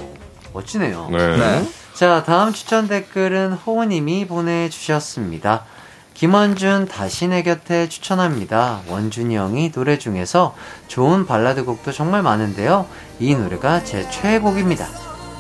[0.54, 1.10] 멋지네요.
[1.12, 1.66] 네.
[1.94, 5.66] 자, 다음 추천 댓글은 호우님이 보내주셨습니다.
[6.14, 8.82] 김원준 다시 내 곁에 추천합니다.
[8.88, 10.56] 원준이 형이 노래 중에서
[10.88, 12.86] 좋은 발라드 곡도 정말 많은데요.
[13.20, 14.88] 이 노래가 제 최애곡입니다.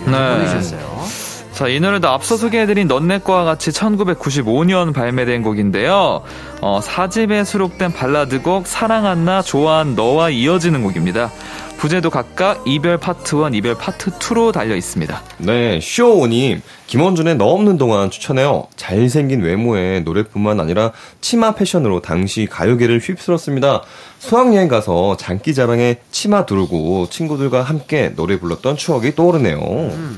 [0.01, 0.29] 이렇게 네.
[0.29, 1.30] 보내주셨어요.
[1.53, 6.23] 자, 이 노래도 앞서 소개해드린 넌넷과 같이 1995년 발매된 곡인데요.
[6.61, 11.31] 어, 4집에 수록된 발라드곡 사랑한나 좋아한 너와 이어지는 곡입니다.
[11.77, 15.21] 부제도 각각 이별 파트 1, 이별 파트 2로 달려 있습니다.
[15.39, 16.61] 네, 쇼오님,
[16.91, 18.67] 김원준의 너 없는 동안 추천해요.
[18.75, 20.91] 잘생긴 외모에 노래뿐만 아니라
[21.21, 23.83] 치마 패션으로 당시 가요계를 휩쓸었습니다.
[24.19, 29.57] 수학여행 가서 장기자랑에 치마 두르고 친구들과 함께 노래 불렀던 추억이 떠오르네요.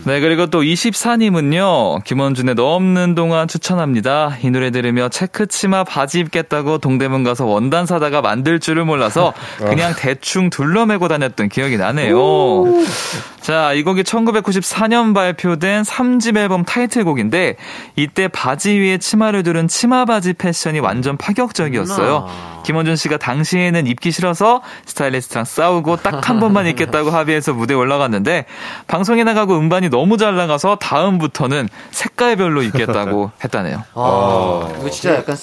[0.05, 4.37] 네, 그리고 또 24님은요, 김원준의 너 없는 동안 추천합니다.
[4.41, 9.93] 이 노래 들으며 체크 치마 바지 입겠다고 동대문 가서 원단 사다가 만들 줄을 몰라서 그냥
[9.95, 12.15] 대충 둘러매고 다녔던 기억이 나네요.
[13.41, 17.55] 자, 이 곡이 1994년 발표된 3집 앨범 타이틀곡인데
[17.95, 22.27] 이때 바지 위에 치마를 두른 치마 바지 패션이 완전 파격적이었어요.
[22.63, 28.45] 김원준 씨가 당시에는 입기 싫어서 스타일리스트랑 싸우고 딱 한 번만 입겠다고 합의해서 무대에 올라갔는데
[28.87, 33.77] 방송에 나가고 음반이 너무 잘 나가서 다음부터는 색깔별로 입겠다고 했다네요.
[33.77, 34.73] 아, 어.
[34.79, 35.35] 이거 진짜 약간.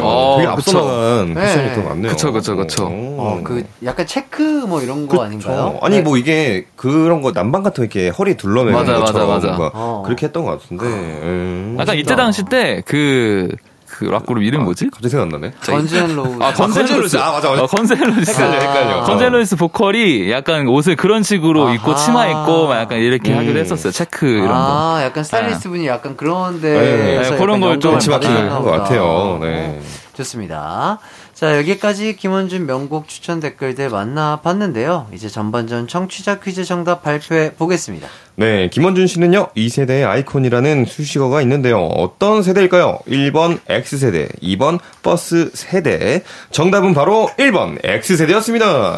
[0.00, 0.78] 것 어, 되게 그쵸.
[0.78, 1.40] 앞서 나간 네.
[1.40, 2.12] 패션이 더 많네요.
[2.12, 2.86] 그쵸, 그쵸, 그쵸.
[2.86, 5.78] 어, 그 약간 체크 뭐 이런 거 아닌가요?
[5.82, 6.02] 아니 네.
[6.02, 9.46] 뭐 이게 그런 거 남방 같은 거 이렇게 허리 둘러매는 맞아, 맞아, 것처럼 맞아.
[9.48, 10.02] 뭔가 어.
[10.12, 10.84] 그렇게 했던 것 같은데.
[10.86, 11.76] 음.
[11.78, 13.48] 약간 이때 당시 때 그,
[13.86, 14.88] 그 락그룹 이름 뭐지?
[14.90, 15.52] 갑자기 생각 안 나네.
[15.64, 17.16] Guns N' Roses.
[17.16, 17.28] 아.
[17.28, 17.62] 아, 맞아, 맞아.
[17.62, 18.30] 어, Guns N' Roses.
[18.30, 19.02] 헷갈려, 헷갈려.
[19.04, 21.74] Guns N' Roses 보컬이 약간 옷을 그런 식으로 아하.
[21.74, 23.38] 입고 치마 입고 막 약간 이렇게 음.
[23.38, 23.92] 하기도 했었어요.
[23.92, 24.54] 체크 이런 거.
[24.54, 29.38] 아, 약간 스타일리스트 분이 약간 그런데 네, 네, 그런 걸좀 벤치마킹을 한것 같아요.
[29.40, 29.80] 네.
[30.14, 30.98] 좋습니다.
[31.34, 35.08] 자, 여기까지 김원준 명곡 추천 댓글들 만나봤는데요.
[35.12, 38.06] 이제 전반전 청취자 퀴즈 정답 발표해 보겠습니다.
[38.36, 41.78] 네, 김원준 씨는요, 이 세대의 아이콘이라는 수식어가 있는데요.
[41.78, 43.00] 어떤 세대일까요?
[43.08, 46.22] 1번 X세대, 2번 버스 세대.
[46.50, 48.96] 정답은 바로 1번 X세대였습니다.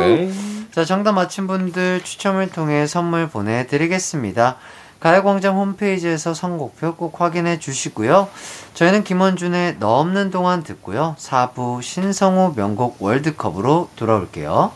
[0.00, 0.30] 네.
[0.72, 4.58] 자, 정답 맞힌 분들 추첨을 통해 선물 보내드리겠습니다.
[5.00, 8.28] 가요광장 홈페이지에서 선곡표 꼭 확인해 주시고요.
[8.74, 11.14] 저희는 김원준의 너 없는 동안 듣고요.
[11.18, 14.72] 4부 신성우 명곡 월드컵으로 돌아올게요.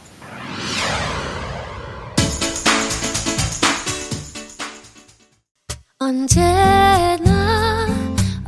[5.98, 7.86] 언제나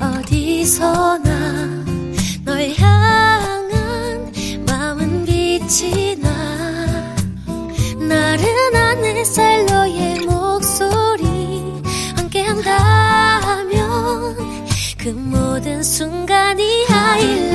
[0.01, 1.85] 어디서나
[2.45, 4.33] 널 향한
[4.66, 6.31] 마음은 빛이 나
[7.97, 10.27] 나른한 햇살 너의
[15.05, 17.55] 그 모든 순간이 하이라이트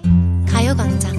[0.48, 1.18] 가요광장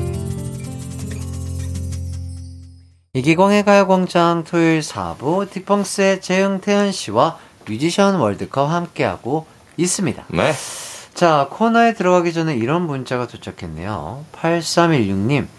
[3.12, 7.38] 이기광의 가요광장 토요일 4부 디펑스의 재흥 태현 씨와
[7.68, 9.44] 뮤지션 월드컵 함께하고
[9.76, 10.24] 있습니다.
[10.30, 10.54] 네.
[11.12, 14.24] 자, 코너에 들어가기 전에 이런 문자가 도착했네요.
[14.32, 15.57] 8316님.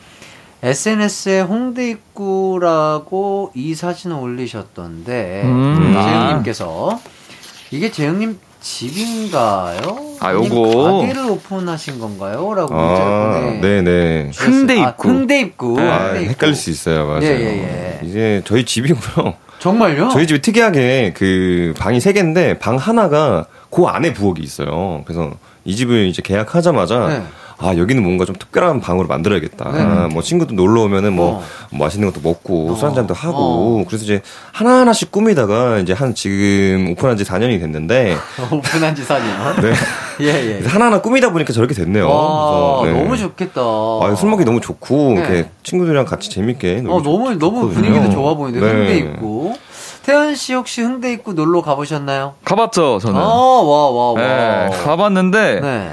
[0.62, 5.94] SNS에 홍대 입구라고 이 사진을 올리셨던데, 음.
[5.94, 7.00] 재흥님께서,
[7.72, 9.80] 이게 재흥님 집인가요?
[10.20, 11.00] 아, 요거.
[11.02, 12.54] 가게를 오픈하신 건가요?
[12.54, 13.62] 라고 문자를 아, 보내.
[13.62, 14.32] 네네.
[14.36, 15.08] 흥대 아, 입구.
[15.08, 15.80] 흥대 입구.
[15.80, 16.32] 아, 흥대 입구.
[16.32, 17.08] 헷갈릴 수 있어요.
[17.08, 17.24] 맞아요.
[17.24, 18.08] 예, 예, 예.
[18.08, 19.34] 이제 저희 집이고요.
[19.60, 20.10] 정말요?
[20.10, 25.04] 저희 집이 특이하게 그 방이 세 개인데 방 하나가 그 안에 부엌이 있어요.
[25.06, 25.32] 그래서
[25.64, 27.24] 이 집을 이제 계약하자마자 네.
[27.62, 29.72] 아 여기는 뭔가 좀 특별한 방으로 만들어야겠다.
[29.74, 29.82] 네.
[29.82, 31.78] 아, 뭐 친구들 놀러 오면은 뭐 어.
[31.78, 32.76] 맛있는 것도 먹고 어.
[32.76, 34.22] 술 한 잔도 하고 그래서 이제
[34.54, 38.16] 하나 하나씩 꾸미다가 이제 한 지금 오픈한 지 4년이 됐는데
[38.52, 39.62] 오픈한 지 4년.
[39.62, 39.74] 네.
[40.22, 40.54] 예, 예.
[40.60, 42.10] 그래서 하나 하나 꾸미다 보니까 저렇게 됐네요.
[42.10, 43.04] 와, 그래서, 네.
[43.04, 43.62] 너무 좋겠다.
[43.62, 45.20] 아, 술 먹기 너무 좋고 네.
[45.20, 47.04] 이렇게 친구들이랑 같이 재밌게 어, 너무,
[47.34, 47.74] 좋- 너무 좋거든요.
[47.74, 48.74] 분위기도 좋아 보이는데, 네.
[48.80, 49.54] 흥대 입구.
[50.06, 52.36] 태연 씨 혹시 흥대 입구 놀러 가보셨나요?
[52.46, 53.20] 가봤죠, 저는.
[53.20, 54.20] 아, 와, 와, 와.
[54.22, 55.90] 네, 가봤는데, 네.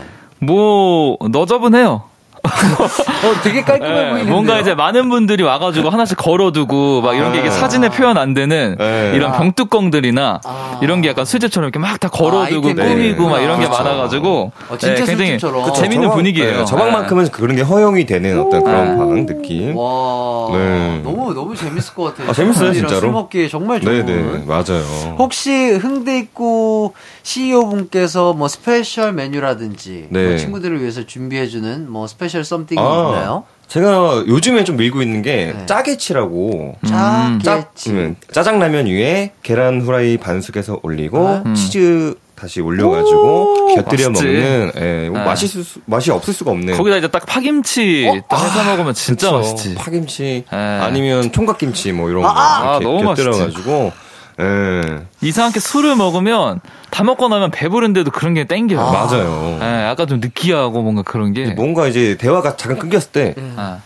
[0.46, 2.02] 뭐, 너저분해요.
[2.46, 4.30] 어, 되게 깔끔해 네, 보이는데.
[4.30, 7.52] 뭔가 이제 많은 분들이 와가지고 하나씩 걸어두고 막 이런 게 이게 아.
[7.52, 9.12] 사진에 표현 안 되는 네.
[9.14, 10.78] 이런 병뚜껑들이나 아.
[10.82, 12.88] 이런 게 약간 수제처럼 이렇게 막 다 걸어두고 아이템.
[12.88, 13.82] 꾸미고 막 이런 게 그렇죠.
[13.82, 15.64] 많아가지고 어, 진짜 네, 굉장히 술집처럼.
[15.64, 16.58] 그 재밌는 분위기예요.
[16.58, 18.96] 네, 저방만큼은 그런 게 허용이 되는 어떤 그런 네.
[18.98, 19.74] 방 느낌.
[19.76, 20.48] 와.
[20.52, 21.00] 네.
[21.02, 22.28] 너무, 너무 재밌을 것 같아요.
[22.28, 23.00] 아, 재밌어요, 진짜로.
[23.00, 24.04] 술 먹기에 정말 좋은.
[24.04, 25.16] 네네 맞아요.
[25.18, 26.92] 혹시 흥대 입구
[27.22, 30.28] CEO 분께서 뭐 special 메뉴라든지 네.
[30.28, 33.44] 뭐 친구들을 위해서 준비해주는 뭐 special something이 아, 있나요?
[33.68, 35.66] 제가 요즘에 좀 밀고 있는 게 네.
[35.66, 37.40] 짜게치라고 음.
[37.42, 37.90] 짜게치.
[37.90, 41.54] 음, 짜장라면 위에 계란 후라이 반숙해서 올리고 음.
[41.54, 44.26] 치즈 다시 올려가지고 곁들여 맛있지.
[44.26, 45.24] 먹는 예, 뭐 네.
[45.24, 48.20] 맛있을 수, 맛이 없을 수가 없는 거기다 이제 딱 파김치 어?
[48.28, 49.38] 딱 해서 먹으면 진짜 그쵸.
[49.38, 49.74] 맛있지.
[49.74, 50.56] 파김치 네.
[50.56, 53.28] 아니면 총각김치 뭐 이런 거 아, 이렇게 너무 맛있지.
[53.30, 53.92] 곁들여가지고
[54.38, 56.60] 예, 이상하게 술을 먹으면
[56.90, 58.78] 다 먹고 나면 배부른데도 그런 게 땡겨요.
[58.78, 59.58] 맞아요.
[59.62, 61.54] 예, 약간 좀 느끼하고 뭔가 그런 게.
[61.54, 63.78] 뭔가 이제 대화가 잠깐 끊겼을 때 아,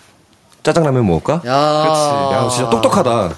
[0.63, 1.43] 짜장라면 먹을까?
[1.47, 3.31] 야, 야 진짜 똑똑하다.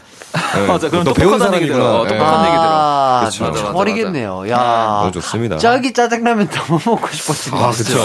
[0.57, 0.89] 예, 맞아.
[0.89, 1.85] 그럼 너 똑똑하다는 배운 얘기 들어.
[1.85, 2.01] 사람이구나.
[2.01, 2.49] 어, 똑똑한 예.
[2.49, 2.71] 얘기 들어.
[2.73, 4.51] 아, 맞아, 맞아, 버리겠네요.
[4.51, 5.59] 야, 너무 좋습니다.
[5.59, 7.59] 짜기 짜장라면 너무 먹고 싶어지네.
[7.59, 7.99] 아, 그쵸.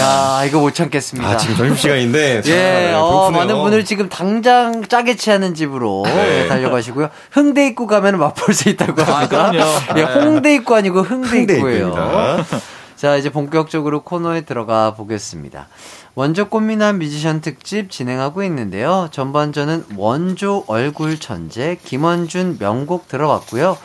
[0.00, 1.28] 야, 이거 못 참겠습니다.
[1.28, 2.42] 아, 지금 점심 시간인데.
[2.42, 3.30] 참, 예, 네, 어.
[3.30, 6.44] 많은 분들 지금 당장 짜게 취하는 집으로 네.
[6.44, 7.08] 예, 달려가시고요.
[7.30, 9.50] 흥대 입구 가면 맛볼 수 있다고 합니다.
[9.50, 9.64] 그럼요.
[9.96, 11.88] 예, 홍대 입구 아니고 흥대 흥대 입구예요.
[11.88, 12.44] 입구입니다.
[12.96, 15.66] 자, 이제 본격적으로 코너에 들어가 보겠습니다.
[16.16, 19.08] 원조 꽃미남 뮤지션 특집 진행하고 있는데요.
[19.10, 23.76] 전반전은 원조 얼굴 천재 김원준 명곡 들어봤고요.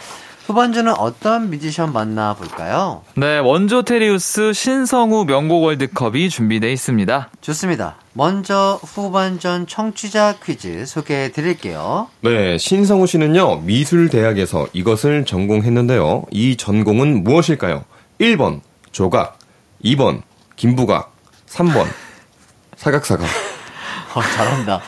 [0.45, 3.03] 후반전은 어떤 뮤지션 만나볼까요?
[3.15, 7.29] 네, 원조 테리우스 신성우 명곡 월드컵이 준비되어 있습니다.
[7.41, 7.97] 좋습니다.
[8.13, 12.07] 먼저 후반전 청취자 퀴즈 소개해 드릴게요.
[12.21, 16.25] 네, 신성우 씨는요, 미술대학에서 이것을 전공했는데요.
[16.31, 17.85] 이 전공은 무엇일까요?
[18.19, 18.61] 1번,
[18.91, 19.37] 조각.
[19.83, 20.23] 2번,
[20.55, 21.13] 김부각.
[21.47, 21.85] 3번,
[22.83, 23.27] 사각사각.
[24.15, 24.81] 어, 잘한다.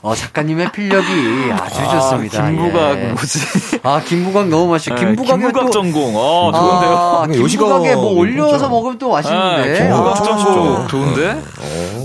[0.00, 2.48] 어, 작가님의 필력이 아주 좋습니다.
[2.50, 3.04] 김부각 예.
[3.08, 3.38] 뭐지?
[3.82, 4.94] 아, 김부각 너무 맛있어.
[4.94, 6.14] 네, 김부각에 김부각 또 전공.
[6.16, 6.90] 어, 좋은데요.
[6.96, 8.68] 아, 근데 요시가 김부각에 뭐 올려서 괜찮아.
[8.70, 9.68] 먹으면 또 맛있는데.
[9.72, 10.88] 네, 김부각 아, 전공.
[10.88, 11.42] 좋은데?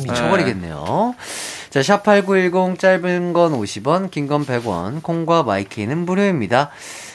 [0.08, 1.16] 미쳐버리겠네요.
[1.70, 6.70] 자, 샵8910 짧은 건 50원, 긴 건 100원, 콩과 마이케이는 무료입니다.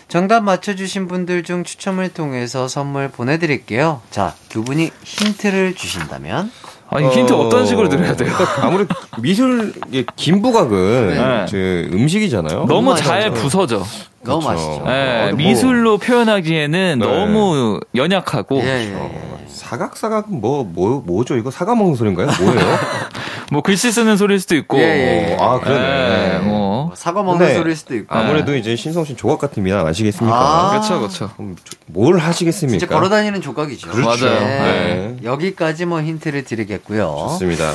[0.08, 4.02] 정답 맞춰주신 분들 중 추첨을 통해서 선물 보내드릴게요.
[4.10, 6.50] 자, 두 분이 힌트를 주신다면?
[6.92, 8.32] 아니, 힌트 어, 어떤 식으로 드려야 돼요?
[8.36, 11.46] 그러니까 아무래도 미술, 이게 김부각은 네.
[11.48, 11.56] 저
[11.96, 12.66] 음식이잖아요.
[12.66, 12.94] 너무.
[12.96, 13.82] 잘 부서져.
[14.24, 14.48] 너무 그렇죠.
[14.48, 14.84] 맛있죠.
[14.88, 15.36] 예, 어, 뭐.
[15.36, 17.06] 미술로 표현하기에는 네.
[17.06, 18.94] 너무 연약하고 예, 예, 예.
[18.94, 19.10] 어,
[19.48, 21.36] 사각사각은 뭐, 뭐, 뭐죠?
[21.36, 22.28] 이거 사과 먹는 소리인가요?
[22.40, 22.60] 뭐예요?
[23.50, 24.78] 뭐 글씨 쓰는 소리일 수도 있고.
[24.78, 25.36] 예, 예, 예.
[25.38, 26.34] 아, 그러네.
[26.34, 26.86] 예, 뭐.
[26.86, 28.14] 뭐 사과 먹는 근데 소리일 수도 있고.
[28.14, 30.36] 아무래도 이제 신성 씨 조각 같은 미남 아시겠습니까?
[30.36, 30.70] 아.
[30.70, 31.30] 그렇죠, 그렇죠.
[31.86, 32.78] 뭘 하시겠습니까?
[32.78, 33.90] 진짜 걸어다니는 조각이죠.
[33.90, 34.24] 그렇죠.
[34.26, 34.40] 맞아요.
[34.40, 35.16] 네.
[35.24, 37.14] 여기까지 뭐 힌트를 드리겠고요.
[37.30, 37.72] 좋습니다.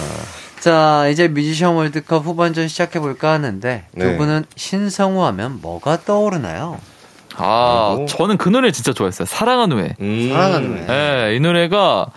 [0.59, 4.17] 자, 이제 뮤지션 월드컵 후반전 시작해볼까 하는데, 두 네.
[4.17, 6.79] 분은 신성우 하면 뭐가 떠오르나요?
[7.35, 8.07] 아, 아이고.
[8.07, 9.27] 저는 그 노래 진짜 좋아했어요.
[9.27, 9.95] 사랑한 후에.
[10.01, 10.29] 음.
[10.33, 11.29] 사랑하는 왜?
[11.29, 12.07] 예, 이 노래가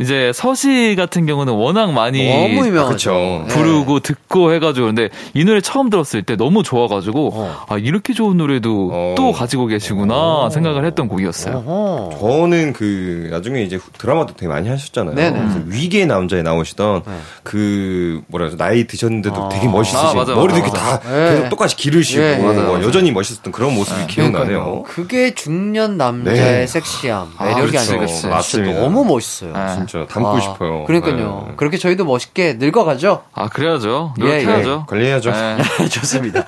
[0.00, 2.92] 이제 서시 같은 경우는 워낙 많이 너무 유명하죠.
[2.92, 3.12] 그쵸.
[3.12, 3.44] 네.
[3.48, 7.64] 부르고 듣고 해가지고 근데 이 노래 처음 들었을 때 너무 좋아가지고 어.
[7.68, 9.14] 아 이렇게 좋은 노래도 어.
[9.16, 10.50] 또 가지고 계시구나 어.
[10.50, 11.64] 생각을 했던 곡이었어요.
[11.66, 12.18] 어허.
[12.20, 15.16] 저는 그 나중에 이제 드라마도 되게 많이 하셨잖아요.
[15.16, 15.38] 네네.
[15.38, 17.12] 그래서 위기의 남자에 나오시던 네.
[17.42, 19.48] 그 뭐라 그러죠 나이 드셨는데도 아.
[19.48, 20.98] 되게 멋있으신 아, 맞아, 머리도 맞아, 이렇게 맞아.
[21.00, 21.30] 다 네.
[21.34, 22.82] 계속 똑같이 기르시고 예, 맞아요, 뭐.
[22.82, 24.84] 여전히 멋있었던 그런 모습이 기억나네요.
[24.84, 26.66] 그게 중년 남자의 네.
[26.66, 27.72] 섹시함, 아, 매력이.
[27.72, 27.86] 그렇지.
[28.06, 28.80] 진짜 맞습니다.
[28.80, 29.52] 너무 멋있어요.
[29.88, 29.92] 네.
[29.92, 30.84] 진짜 닮고 아, 싶어요.
[30.84, 31.46] 그러니까요.
[31.48, 31.54] 네.
[31.56, 33.24] 그렇게 저희도 멋있게 늙어가죠?
[33.32, 34.14] 아 그래야죠.
[34.18, 34.86] 예, 노력해야죠.
[34.86, 35.30] 관리해야죠.
[35.30, 35.88] 예.
[35.88, 36.44] 좋습니다.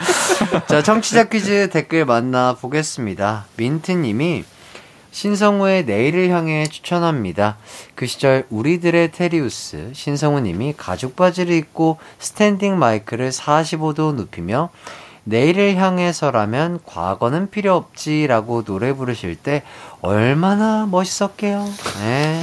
[0.68, 3.46] 자, 청취자 퀴즈 댓글 만나 보겠습니다.
[3.56, 4.44] 민트님이
[5.12, 7.56] 신성우의 내일을 향해 추천합니다.
[7.94, 14.70] 그 시절 우리들의 테리우스 신성우님이 가죽 바지를 입고 standing 마이크를 45도 눕히며
[15.24, 19.62] 내일을 향해서라면 과거는 필요 없지라고 노래 부르실 때
[20.02, 21.64] 얼마나 멋있었게요.
[22.00, 22.42] 네.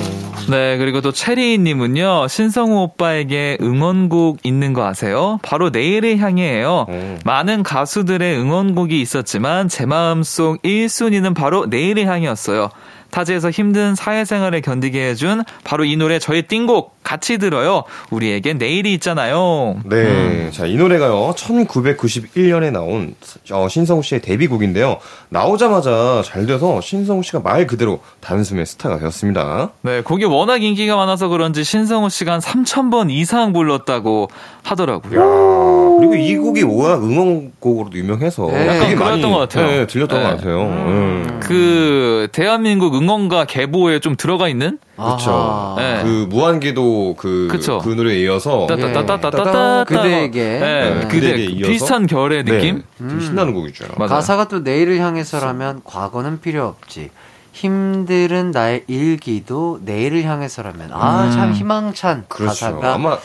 [0.49, 5.39] 네, 그리고 또 체리님은요, 신성우 오빠에게 응원곡 있는 거 아세요?
[5.41, 6.85] 바로 내일을 향해예요.
[6.89, 7.19] 음.
[7.25, 12.69] 많은 가수들의 응원곡이 있었지만 제 마음속 1순위는 바로 내일을 향이었어요.
[13.09, 17.83] 타지에서 힘든 사회생활을 견디게 해준 바로 이 노래 저의 띵곡 같이 들어요.
[18.09, 19.77] 우리에겐 내일이 있잖아요.
[19.85, 20.51] 네.
[20.51, 23.15] 자, 이 노래가요, 1991년에 나온,
[23.51, 24.97] 어, 신성우 씨의 데뷔곡인데요.
[25.29, 29.69] 나오자마자 잘 돼서 신성우 씨가 말 그대로 단숨에 스타가 되었습니다.
[29.83, 34.27] 네, 곡이 워낙 인기가 많아서 그런지 신성우 씨가 한 3,000번 이상 불렀다고
[34.63, 35.97] 하더라고요.
[35.99, 38.47] 그리고 이 곡이 워낙 응원곡으로도 유명해서.
[38.47, 38.79] 네.
[38.79, 39.67] 되게 약간 그랬던 것 같아요.
[39.67, 40.25] 네, 들렸던 네.
[40.25, 40.61] 것 같아요.
[40.61, 41.39] 음.
[41.41, 44.79] 그, 대한민국 응원가 계보에 좀 들어가 있는?
[44.95, 45.75] 그렇죠.
[45.77, 46.01] 네.
[46.03, 47.79] 그 무한궤도 그, 그쵸.
[47.79, 49.83] 그 노래에 이어서 따따따따따따.
[49.85, 50.43] 그대에게.
[50.43, 51.07] 네, 네.
[51.07, 51.71] 그대, 이어서.
[51.71, 52.83] 비슷한 결의 느낌?
[52.97, 53.85] 네, 좀 신나는 곡이죠.
[53.97, 54.09] 맞아요.
[54.09, 57.09] 가사가 또 내일을 향해서라면 과거는 필요 없지.
[57.53, 61.31] 힘들은 나의 일기도 내일을 향해서라면 아 음.
[61.31, 62.65] 참 희망찬 그렇죠.
[62.65, 63.17] 가사가 아마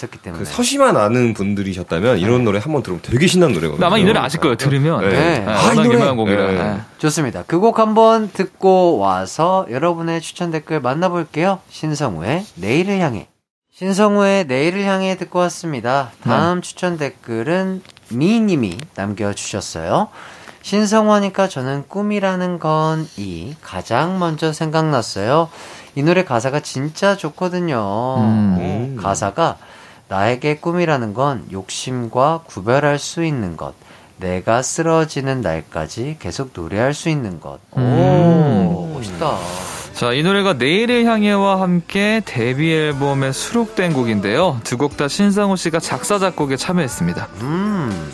[0.00, 3.86] 있었기 때문에 그 서시만 아는 분들이셨다면 이런 노래 한번 들으면 되게 신나는 노래거든요.
[3.86, 4.56] 아마 이 노래 아실 거예요.
[4.56, 5.00] 들으면.
[5.02, 5.08] 네.
[5.10, 5.38] 네.
[5.40, 5.94] 네, 아, 이 워낙 노래.
[5.94, 6.46] 유명한 곡이라.
[6.46, 6.52] 네.
[6.54, 6.80] 네.
[6.98, 7.42] 좋습니다.
[7.44, 11.58] 그 곡 한번 듣고 와서 여러분의 추천 댓글 만나볼게요.
[11.68, 13.28] 신성우의 내일을 향해.
[13.74, 16.10] 신성우의 내일을 향해 듣고 왔습니다.
[16.24, 20.08] 다음 추천 댓글은 미님이 남겨주셨어요.
[20.62, 25.48] 신성우 하니까 저는 꿈이라는 건 이 가장 먼저 생각났어요.
[25.94, 28.16] 이 노래 가사가 진짜 좋거든요.
[28.18, 28.94] 음.
[28.98, 29.56] 오, 가사가
[30.10, 33.74] 나에게 꿈이라는 건 욕심과 구별할 수 있는 것.
[34.16, 37.60] 내가 쓰러지는 날까지 계속 노래할 수 있는 것.
[37.70, 38.92] 오, 음.
[38.92, 39.38] 멋있다.
[39.94, 44.60] 자, 이 노래가 내일을 향해와 함께 데뷔 앨범에 수록된 곡인데요.
[44.64, 47.28] 두 곡 다 신성우 씨가 작사, 작곡에 참여했습니다.
[47.42, 48.10] 음.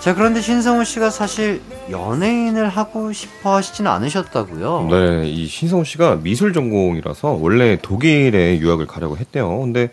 [0.00, 4.88] 자, 그런데 신성우 씨가 사실 연예인을 하고 싶어 하시지는 않으셨다고요?
[4.90, 9.58] 네, 이 신성우 씨가 미술 전공이라서 원래 독일에 유학을 가려고 했대요.
[9.60, 9.90] 근데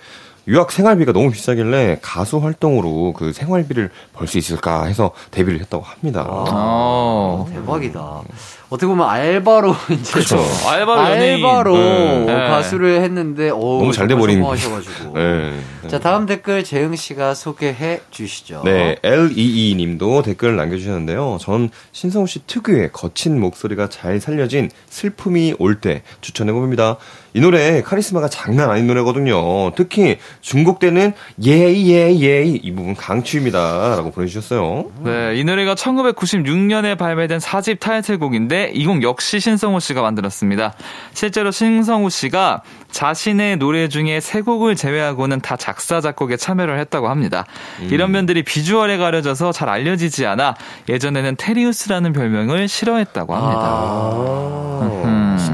[0.49, 6.23] 유학 생활비가 너무 비싸길래 가수 활동으로 그 생활비를 벌 수 있을까 해서 데뷔를 했다고 합니다.
[6.27, 6.45] 와.
[6.49, 7.47] 어.
[7.53, 8.21] 대박이다.
[8.69, 10.37] 어떻게 보면 알바로 이제 그렇죠.
[10.67, 10.99] 알바로.
[11.01, 12.25] 알바로 네.
[12.49, 14.37] 가수를 했는데 오, 너무 잘 돼 버린.
[14.39, 15.13] 성공하셔가지고.
[15.17, 15.59] 네.
[15.87, 18.61] 자 다음 댓글 재흥 씨가 소개해 주시죠.
[18.65, 21.37] 네, LEE 님도 댓글을 남겨주셨는데요.
[21.41, 26.97] 전 신성우 씨 특유의 거친 목소리가 잘 살려진 슬픔이 올 때 추천해 봅니다.
[27.33, 29.71] 이 노래 카리스마가 장난 아닌 노래거든요.
[29.75, 31.13] 특히 중국 때는
[31.43, 33.95] 예예 예 이 부분 강추입니다.
[33.95, 34.85] 라고 보내주셨어요.
[35.03, 40.73] 네, 이 노래가 1996년에 발매된 4집 타이틀곡인데 이 곡 역시 신성우 씨가 만들었습니다.
[41.13, 42.61] 실제로 신성우 씨가
[42.91, 47.45] 자신의 노래 중에 세 곡을 제외하고는 다 작사 작곡에 참여를 했다고 합니다.
[47.81, 50.55] 이런 면들이 비주얼에 가려져서 잘 알려지지 않아
[50.89, 53.61] 예전에는 테리우스라는 별명을 싫어했다고 합니다.
[53.61, 54.98] 아, 음.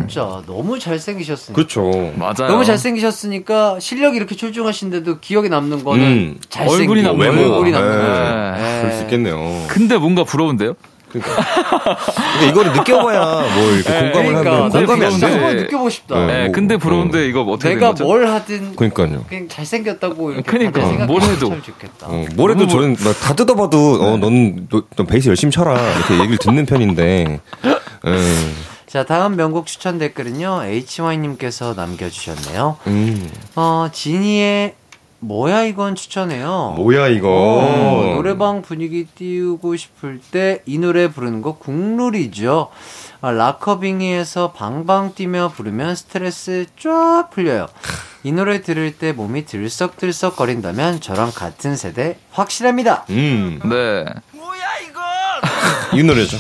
[0.07, 1.53] 진짜 너무 잘생기셨으니까.
[1.55, 2.13] 그렇죠.
[2.15, 2.51] 맞아요.
[2.51, 6.37] 너무 잘생기셨으니까 실력이 이렇게 출중하신데도 기억에 남는 거는 음.
[6.49, 7.53] 잘생긴 얼굴이 남는 외모.
[7.53, 7.97] 얼굴이 남는 네.
[7.97, 8.61] 거죠.
[8.63, 8.79] 네.
[8.81, 9.65] 그럴 수 있겠네요.
[9.67, 10.73] 근데 뭔가 부러운데요?
[11.09, 11.45] 그러니까.
[12.33, 13.21] 근데 이거를 느껴봐야
[13.55, 15.25] 뭐 이렇게 네, 공감을 그러니까 하면 공감이 안 돼.
[15.27, 16.19] 한번 느껴보고 싶다.
[16.19, 16.27] 네.
[16.27, 16.77] 네, 뭐, 근데 어.
[16.77, 18.03] 부러운데 이거 어떻게 된 내가 거죠?
[18.03, 19.23] 뭘 하든 그러니까요.
[19.29, 21.05] 그냥 잘생겼다고 이렇게 그러니까.
[21.05, 21.49] 뭘 해도.
[21.49, 22.07] 참 좋겠다.
[22.07, 26.37] 어, 뭘 해도 저는 막다 뜯어봐도 어, 넌, 너, 넌 베이스 열심히 쳐라 이렇게 얘기를
[26.37, 27.39] 듣는 편인데.
[28.07, 28.55] 음,
[28.95, 32.77] 자 다음 명곡 추천 댓글은요 HY님께서 남겨주셨네요.
[32.87, 33.29] 음.
[33.57, 34.75] 어 지니의
[35.19, 36.75] 뭐야 이건 추천해요.
[36.77, 37.27] 뭐야 이거.
[37.29, 42.69] 어, 노래방 분위기 띄우고 싶을 때 이 노래 부르는 거 국룰이죠.
[43.19, 47.67] 아, 락커빙이에서 방방 뛰며 부르면 스트레스 쫙 풀려요.
[48.23, 53.03] 이 노래 들을 때 몸이 들썩들썩 거린다면 저랑 같은 세대 확실합니다.
[53.09, 54.05] 음, 네.
[54.33, 54.37] 이
[56.05, 56.37] 노래죠.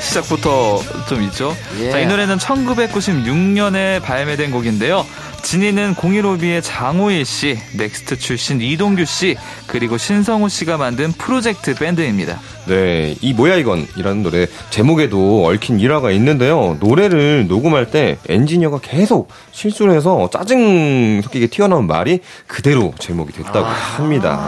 [0.00, 1.56] 시작부터 좀 있죠.
[1.80, 1.90] 예.
[1.90, 5.04] 자, 이 노래는 1996년에 발매된 곡인데요.
[5.42, 9.36] 지니는 015B의 장호일 씨, 넥스트 출신 이동규 씨,
[9.66, 12.38] 그리고 신성우 씨가 만든 프로젝트 밴드입니다.
[12.66, 16.76] 네, 이 뭐야 이건이라는 노래 제목에도 얽힌 일화가 있는데요.
[16.78, 24.38] 노래를 녹음할 때 엔지니어가 계속 실수를 해서 짜증 섞이게 튀어나온 말이 그대로 제목이 됐다고 합니다.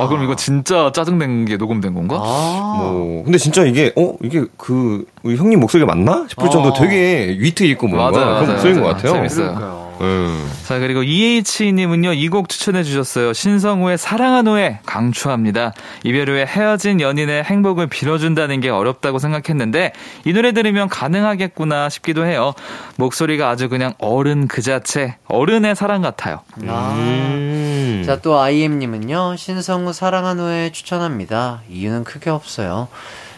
[0.00, 2.16] 아, 그럼 이거 진짜 짜증낸 게 녹음된 건가?
[2.16, 6.74] 아, 뭐 근데 진짜 이게 어 이게 그 우리 형님 목소리가 맞나 싶을 정도 로
[6.74, 6.78] 어.
[6.78, 8.94] 되게 위트 있고 뭔가 맞아요, 그런 맞아요, 목소리인 것 맞아요.
[8.96, 9.12] 같아요.
[9.14, 9.46] 재밌어요.
[9.54, 9.84] 그러니까요.
[10.00, 10.50] 음.
[10.66, 13.32] 자, 그리고 EH님은요, 이 곡 추천해 주셨어요.
[13.32, 15.72] 신성우의 사랑한 후에 강추합니다.
[16.04, 19.92] 이별 후에 헤어진 연인의 행복을 빌어준다는 게 어렵다고 생각했는데,
[20.24, 22.54] 이 노래 들으면 가능하겠구나 싶기도 해요.
[22.96, 26.40] 목소리가 아주 그냥 어른 그 자체, 어른의 사랑 같아요.
[26.66, 26.92] 아.
[26.98, 28.02] 음.
[28.04, 31.62] 자, 또 IM님은요, 신성우 사랑한 후에 추천합니다.
[31.70, 32.88] 이유는 크게 없어요.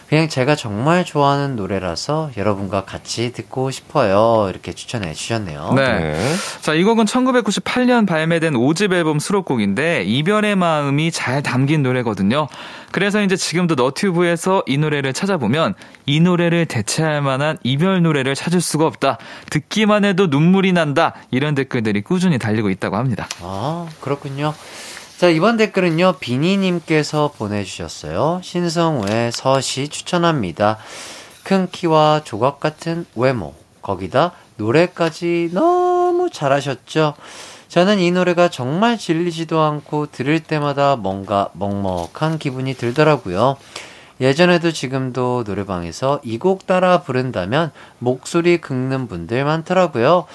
[0.09, 4.49] 그냥 제가 정말 좋아하는 노래라서 여러분과 같이 듣고 싶어요.
[4.49, 5.73] 이렇게 추천해 주셨네요.
[5.75, 5.99] 네.
[5.99, 6.35] 네.
[6.61, 12.47] 자, 이 곡은 1998년 발매된 5집 앨범 수록곡인데, 이별의 마음이 잘 담긴 노래거든요.
[12.91, 15.73] 그래서 이제 지금도 너튜브에서 이 노래를 찾아보면,
[16.05, 19.17] 이 노래를 대체할 만한 이별 노래를 찾을 수가 없다.
[19.49, 21.15] 듣기만 해도 눈물이 난다.
[21.31, 23.27] 이런 댓글들이 꾸준히 달리고 있다고 합니다.
[23.41, 24.53] 아, 그렇군요.
[25.17, 28.39] 자, 이번 댓글은요, 비니님께서 보내주셨어요.
[28.43, 30.77] 신성우의 서시 추천합니다.
[31.41, 37.15] 큰 키와 조각 같은 외모, 거기다 노래까지 너무 잘하셨죠?
[37.67, 43.57] 저는 이 노래가 정말 질리지도 않고 들을 때마다 뭔가 먹먹한 기분이 들더라고요.
[44.21, 50.25] 예전에도 지금도 노래방에서 이 곡 따라 부른다면 목소리 긁는 분들 많더라고요.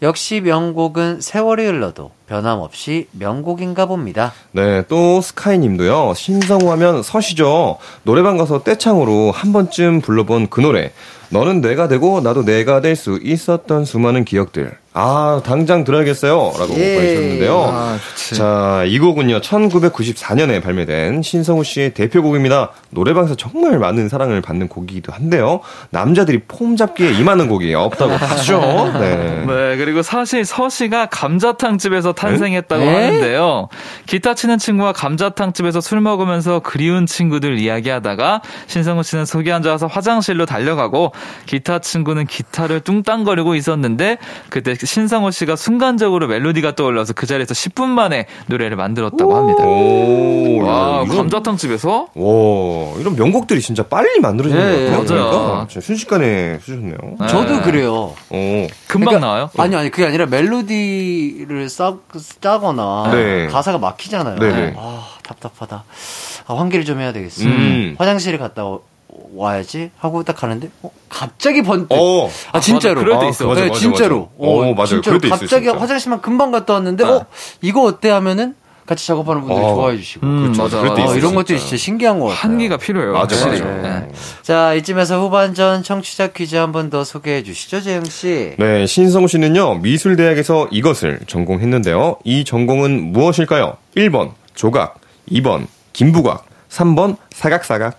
[0.00, 4.32] 역시 명곡은 세월이 흘러도 변함없이 명곡인가 봅니다.
[4.52, 6.12] 네, 또 스카이님도요.
[6.14, 7.78] 신성우 하면 서시죠.
[8.02, 10.92] 노래방 가서 떼창으로 한 번쯤 불러본 그 노래.
[11.30, 14.76] 너는 내가 되고 나도 내가 될 수 있었던 수많은 기억들.
[14.94, 16.32] 아, 당장 들어야겠어요.
[16.58, 16.94] 라고 예.
[16.96, 17.70] 보내주셨는데요.
[17.72, 17.98] 아.
[18.34, 22.70] 자, 이 곡은요, 1994년에 발매된 신성우 씨의 대표곡입니다.
[22.90, 25.60] 노래방에서 정말 많은 사랑을 받는 곡이기도 한데요.
[25.90, 28.58] 남자들이 폼 잡기에 임하는 곡이 없다고 하죠.
[28.98, 29.44] 네.
[29.46, 32.94] 네, 그리고 사실 서 씨가 감자탕집에서 탄생했다고 네?
[32.94, 33.68] 하는데요.
[34.06, 40.44] 기타 치는 친구와 감자탕집에서 술 먹으면서 그리운 친구들 이야기하다가 신성우 씨는 속이 안 좋아서 화장실로
[40.46, 41.12] 달려가고
[41.46, 44.18] 기타 친구는 기타를 뚱땅거리고 있었는데
[44.50, 49.64] 그때 신성우 씨가 순간적으로 멜로디가 떠올라서 그 자리에서 10분 만에 노래를 만들었다고 합니다.
[49.64, 52.08] 오, 와, 이건- 감자탕집에서?
[52.14, 55.18] 와, 이런 명곡들이 진짜 빨리 만들어지는 네, 것 같아요.
[55.20, 55.30] 맞아요.
[55.30, 56.96] 그러니까 진짜 순식간에 쓰셨네요.
[57.20, 57.26] 네.
[57.28, 58.14] 저도 그래요.
[58.30, 59.50] 오, 금방 그러니까- 나와요?
[59.58, 61.68] 아니, 아니, 그게 아니라 멜로디를
[62.14, 63.46] 싸, 짜거나 네.
[63.48, 64.38] 가사가 막히잖아요.
[64.38, 64.74] 네네.
[64.78, 65.84] 아, 답답하다.
[66.46, 67.44] 아, 환기를 좀 해야 되겠어.
[67.44, 67.94] 음.
[67.98, 68.78] 화장실에 갔다 와-
[69.34, 71.88] 와야지 하고 딱 가는데, 어, 갑자기 번뜩.
[71.92, 72.94] 어, 아, 진짜로.
[72.96, 73.46] 맞아, 그럴 때 아, 있어.
[73.46, 74.30] 맞아, 네, 맞아, 진짜로.
[74.38, 74.50] 맞아.
[74.50, 74.86] 어, 맞아요.
[74.86, 75.02] 진짜로.
[75.02, 75.78] 그럴 때 있어요, 갑자기 진짜.
[75.80, 77.08] 화장실만 금방 갔다 왔는데, 아.
[77.10, 77.26] 어,
[77.60, 78.54] 이거 어때 하면은,
[78.88, 79.74] 같이 작업하는 분들이 어.
[79.74, 80.26] 좋아해 주시고.
[80.26, 80.62] 음, 그렇죠.
[80.62, 80.80] 맞아.
[80.80, 82.40] 어, 이런 있어요, 것들이 진짜 신기한 것 같아요.
[82.40, 83.12] 한기가 필요해요.
[83.12, 83.60] 맞아, 확실히.
[83.60, 84.00] 맞아.
[84.00, 84.08] 네.
[84.42, 88.54] 자, 이쯤에서 후반전 청취자 퀴즈 한 번 더 소개해 주시죠, 재영 씨.
[88.58, 92.16] 네, 신성우 씨는요, 미술대학에서 이것을 전공했는데요.
[92.24, 93.76] 이 전공은 무엇일까요?
[93.94, 94.98] 1번, 조각.
[95.30, 96.46] 2번, 김부각.
[96.70, 97.98] 3번, 사각사각.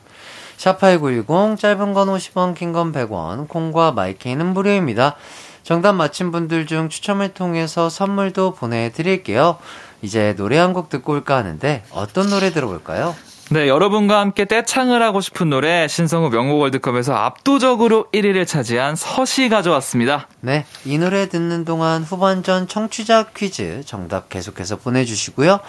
[0.57, 5.15] 샵8910 짧은 건 50원, 긴 건 100원, 콩과 마이케이는 무료입니다.
[5.63, 9.57] 정답 맞힌 분들 중 추첨을 통해서 선물도 보내드릴게요.
[10.01, 13.15] 이제 노래 한 곡 듣고 올까 하는데 어떤 노래 들어볼까요?
[13.51, 20.27] 네, 여러분과 함께 떼창을 하고 싶은 노래 신성우 명곡 월드컵에서 압도적으로 1위를 차지한 서시 가져왔습니다.
[20.41, 25.59] 네, 이 노래 듣는 동안 후반전 청취자 퀴즈 정답 계속해서 보내주시고요.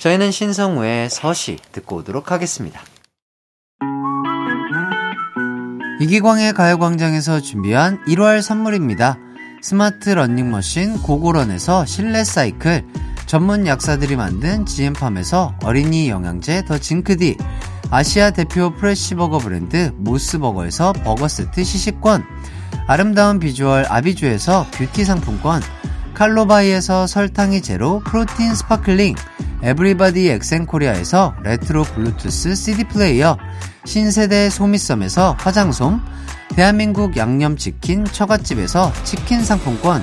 [0.00, 2.80] 저희는 신성우의 서시 듣고 오도록 하겠습니다.
[6.00, 9.18] 이기광의 가요광장에서 준비한 1월 선물입니다.
[9.62, 12.84] 스마트 러닝머신 고고런에서 실내 사이클,
[13.30, 17.36] 전문 약사들이 만든 지엠팜에서 어린이 영양제 더 징크디,
[17.88, 22.24] 아시아 대표 fresh버거 브랜드 모스버거에서 버거 세트 시식권,
[22.88, 25.62] 아름다운 비주얼 아비주에서 뷰티 상품권,
[26.14, 29.14] 칼로바이에서 설탕이 제로 protein sparkling,
[29.62, 33.38] 에브리바디 엑센코리아에서 레트로 블루투스 CD 플레이어,
[33.84, 36.00] 신세대 소미섬에서 화장솜,
[36.56, 40.02] 대한민국 양념치킨 처갓집에서 치킨 상품권,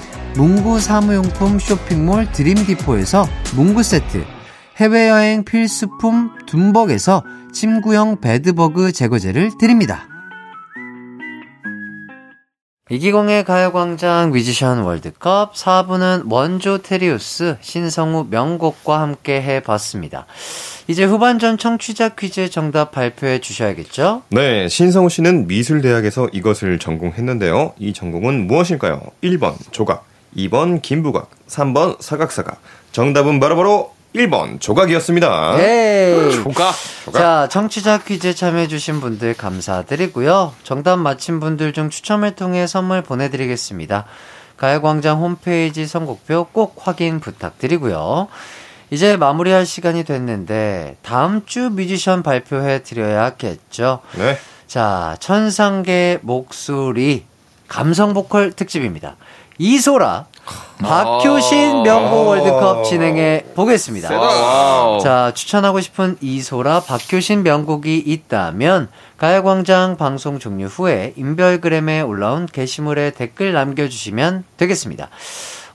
[0.35, 4.23] 문구 사무용품 쇼핑몰 드림디포에서 문구 세트,
[4.77, 10.07] 해외여행 필수품 둠벅에서 침구용 베드버그 제거제를 드립니다.
[12.89, 20.25] 이기공의 가요광장 뮤지션 월드컵 4부는 원조 테리우스 신성우 명곡과 함께 해봤습니다.
[20.87, 24.23] 이제 후반전 청취자 퀴즈 정답 발표해 주셔야겠죠?
[24.29, 27.73] 네, 신성우 씨는 미술대학에서 이것을 전공했는데요.
[27.79, 29.01] 이 전공은 무엇일까요?
[29.23, 30.10] 1번, 조각.
[30.35, 31.29] 2번, 김부각.
[31.47, 32.61] 3번, 사각사각.
[32.91, 35.57] 정답은 바로바로 1번, 조각이었습니다.
[35.59, 36.31] 예.
[36.33, 36.75] 조각.
[37.13, 40.53] 자, 청취자 퀴즈 참여해주신 분들 감사드리고요.
[40.63, 44.05] 정답 맞힌 분들 중 추첨을 통해 선물 보내드리겠습니다.
[44.57, 48.27] 가요광장 홈페이지 선곡표 꼭 확인 부탁드리고요.
[48.89, 54.01] 이제 마무리할 시간이 됐는데, 다음 주 뮤지션 발표해 드려야겠죠.
[54.17, 54.37] 네.
[54.67, 57.23] 자, 천상계 목소리
[57.69, 59.15] 감성 보컬 특집입니다.
[59.61, 60.25] 이소라,
[60.79, 64.09] 박효신 명곡 월드컵 진행해 보겠습니다.
[65.03, 68.87] 자, 추천하고 싶은 이소라, 박효신 명곡이 있다면
[69.19, 75.09] 가요광장 방송 종료 후에 인별그램에 올라온 게시물에 댓글 남겨주시면 되겠습니다.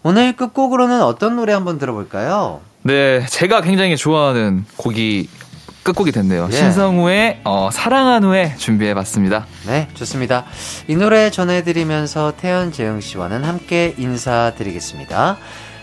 [0.03, 2.63] 오늘 끝곡으로는 어떤 노래 한번 들어볼까요?
[2.83, 5.29] 네, 제가 굉장히 좋아하는 곡이
[5.87, 6.49] 끝곡이 됐네요.
[6.51, 6.57] 예.
[6.57, 9.47] 신성우의 어, 사랑한 후에 준비해봤습니다.
[9.67, 10.45] 네, 좋습니다.
[10.89, 15.37] 이 노래 전해드리면서 태연 재영 씨와는 함께 인사드리겠습니다.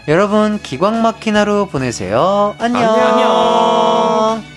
[0.09, 2.55] 여러분, 기광 막힌 하루 보내세요.
[2.59, 2.93] 안녕.
[2.93, 4.52] 안녕.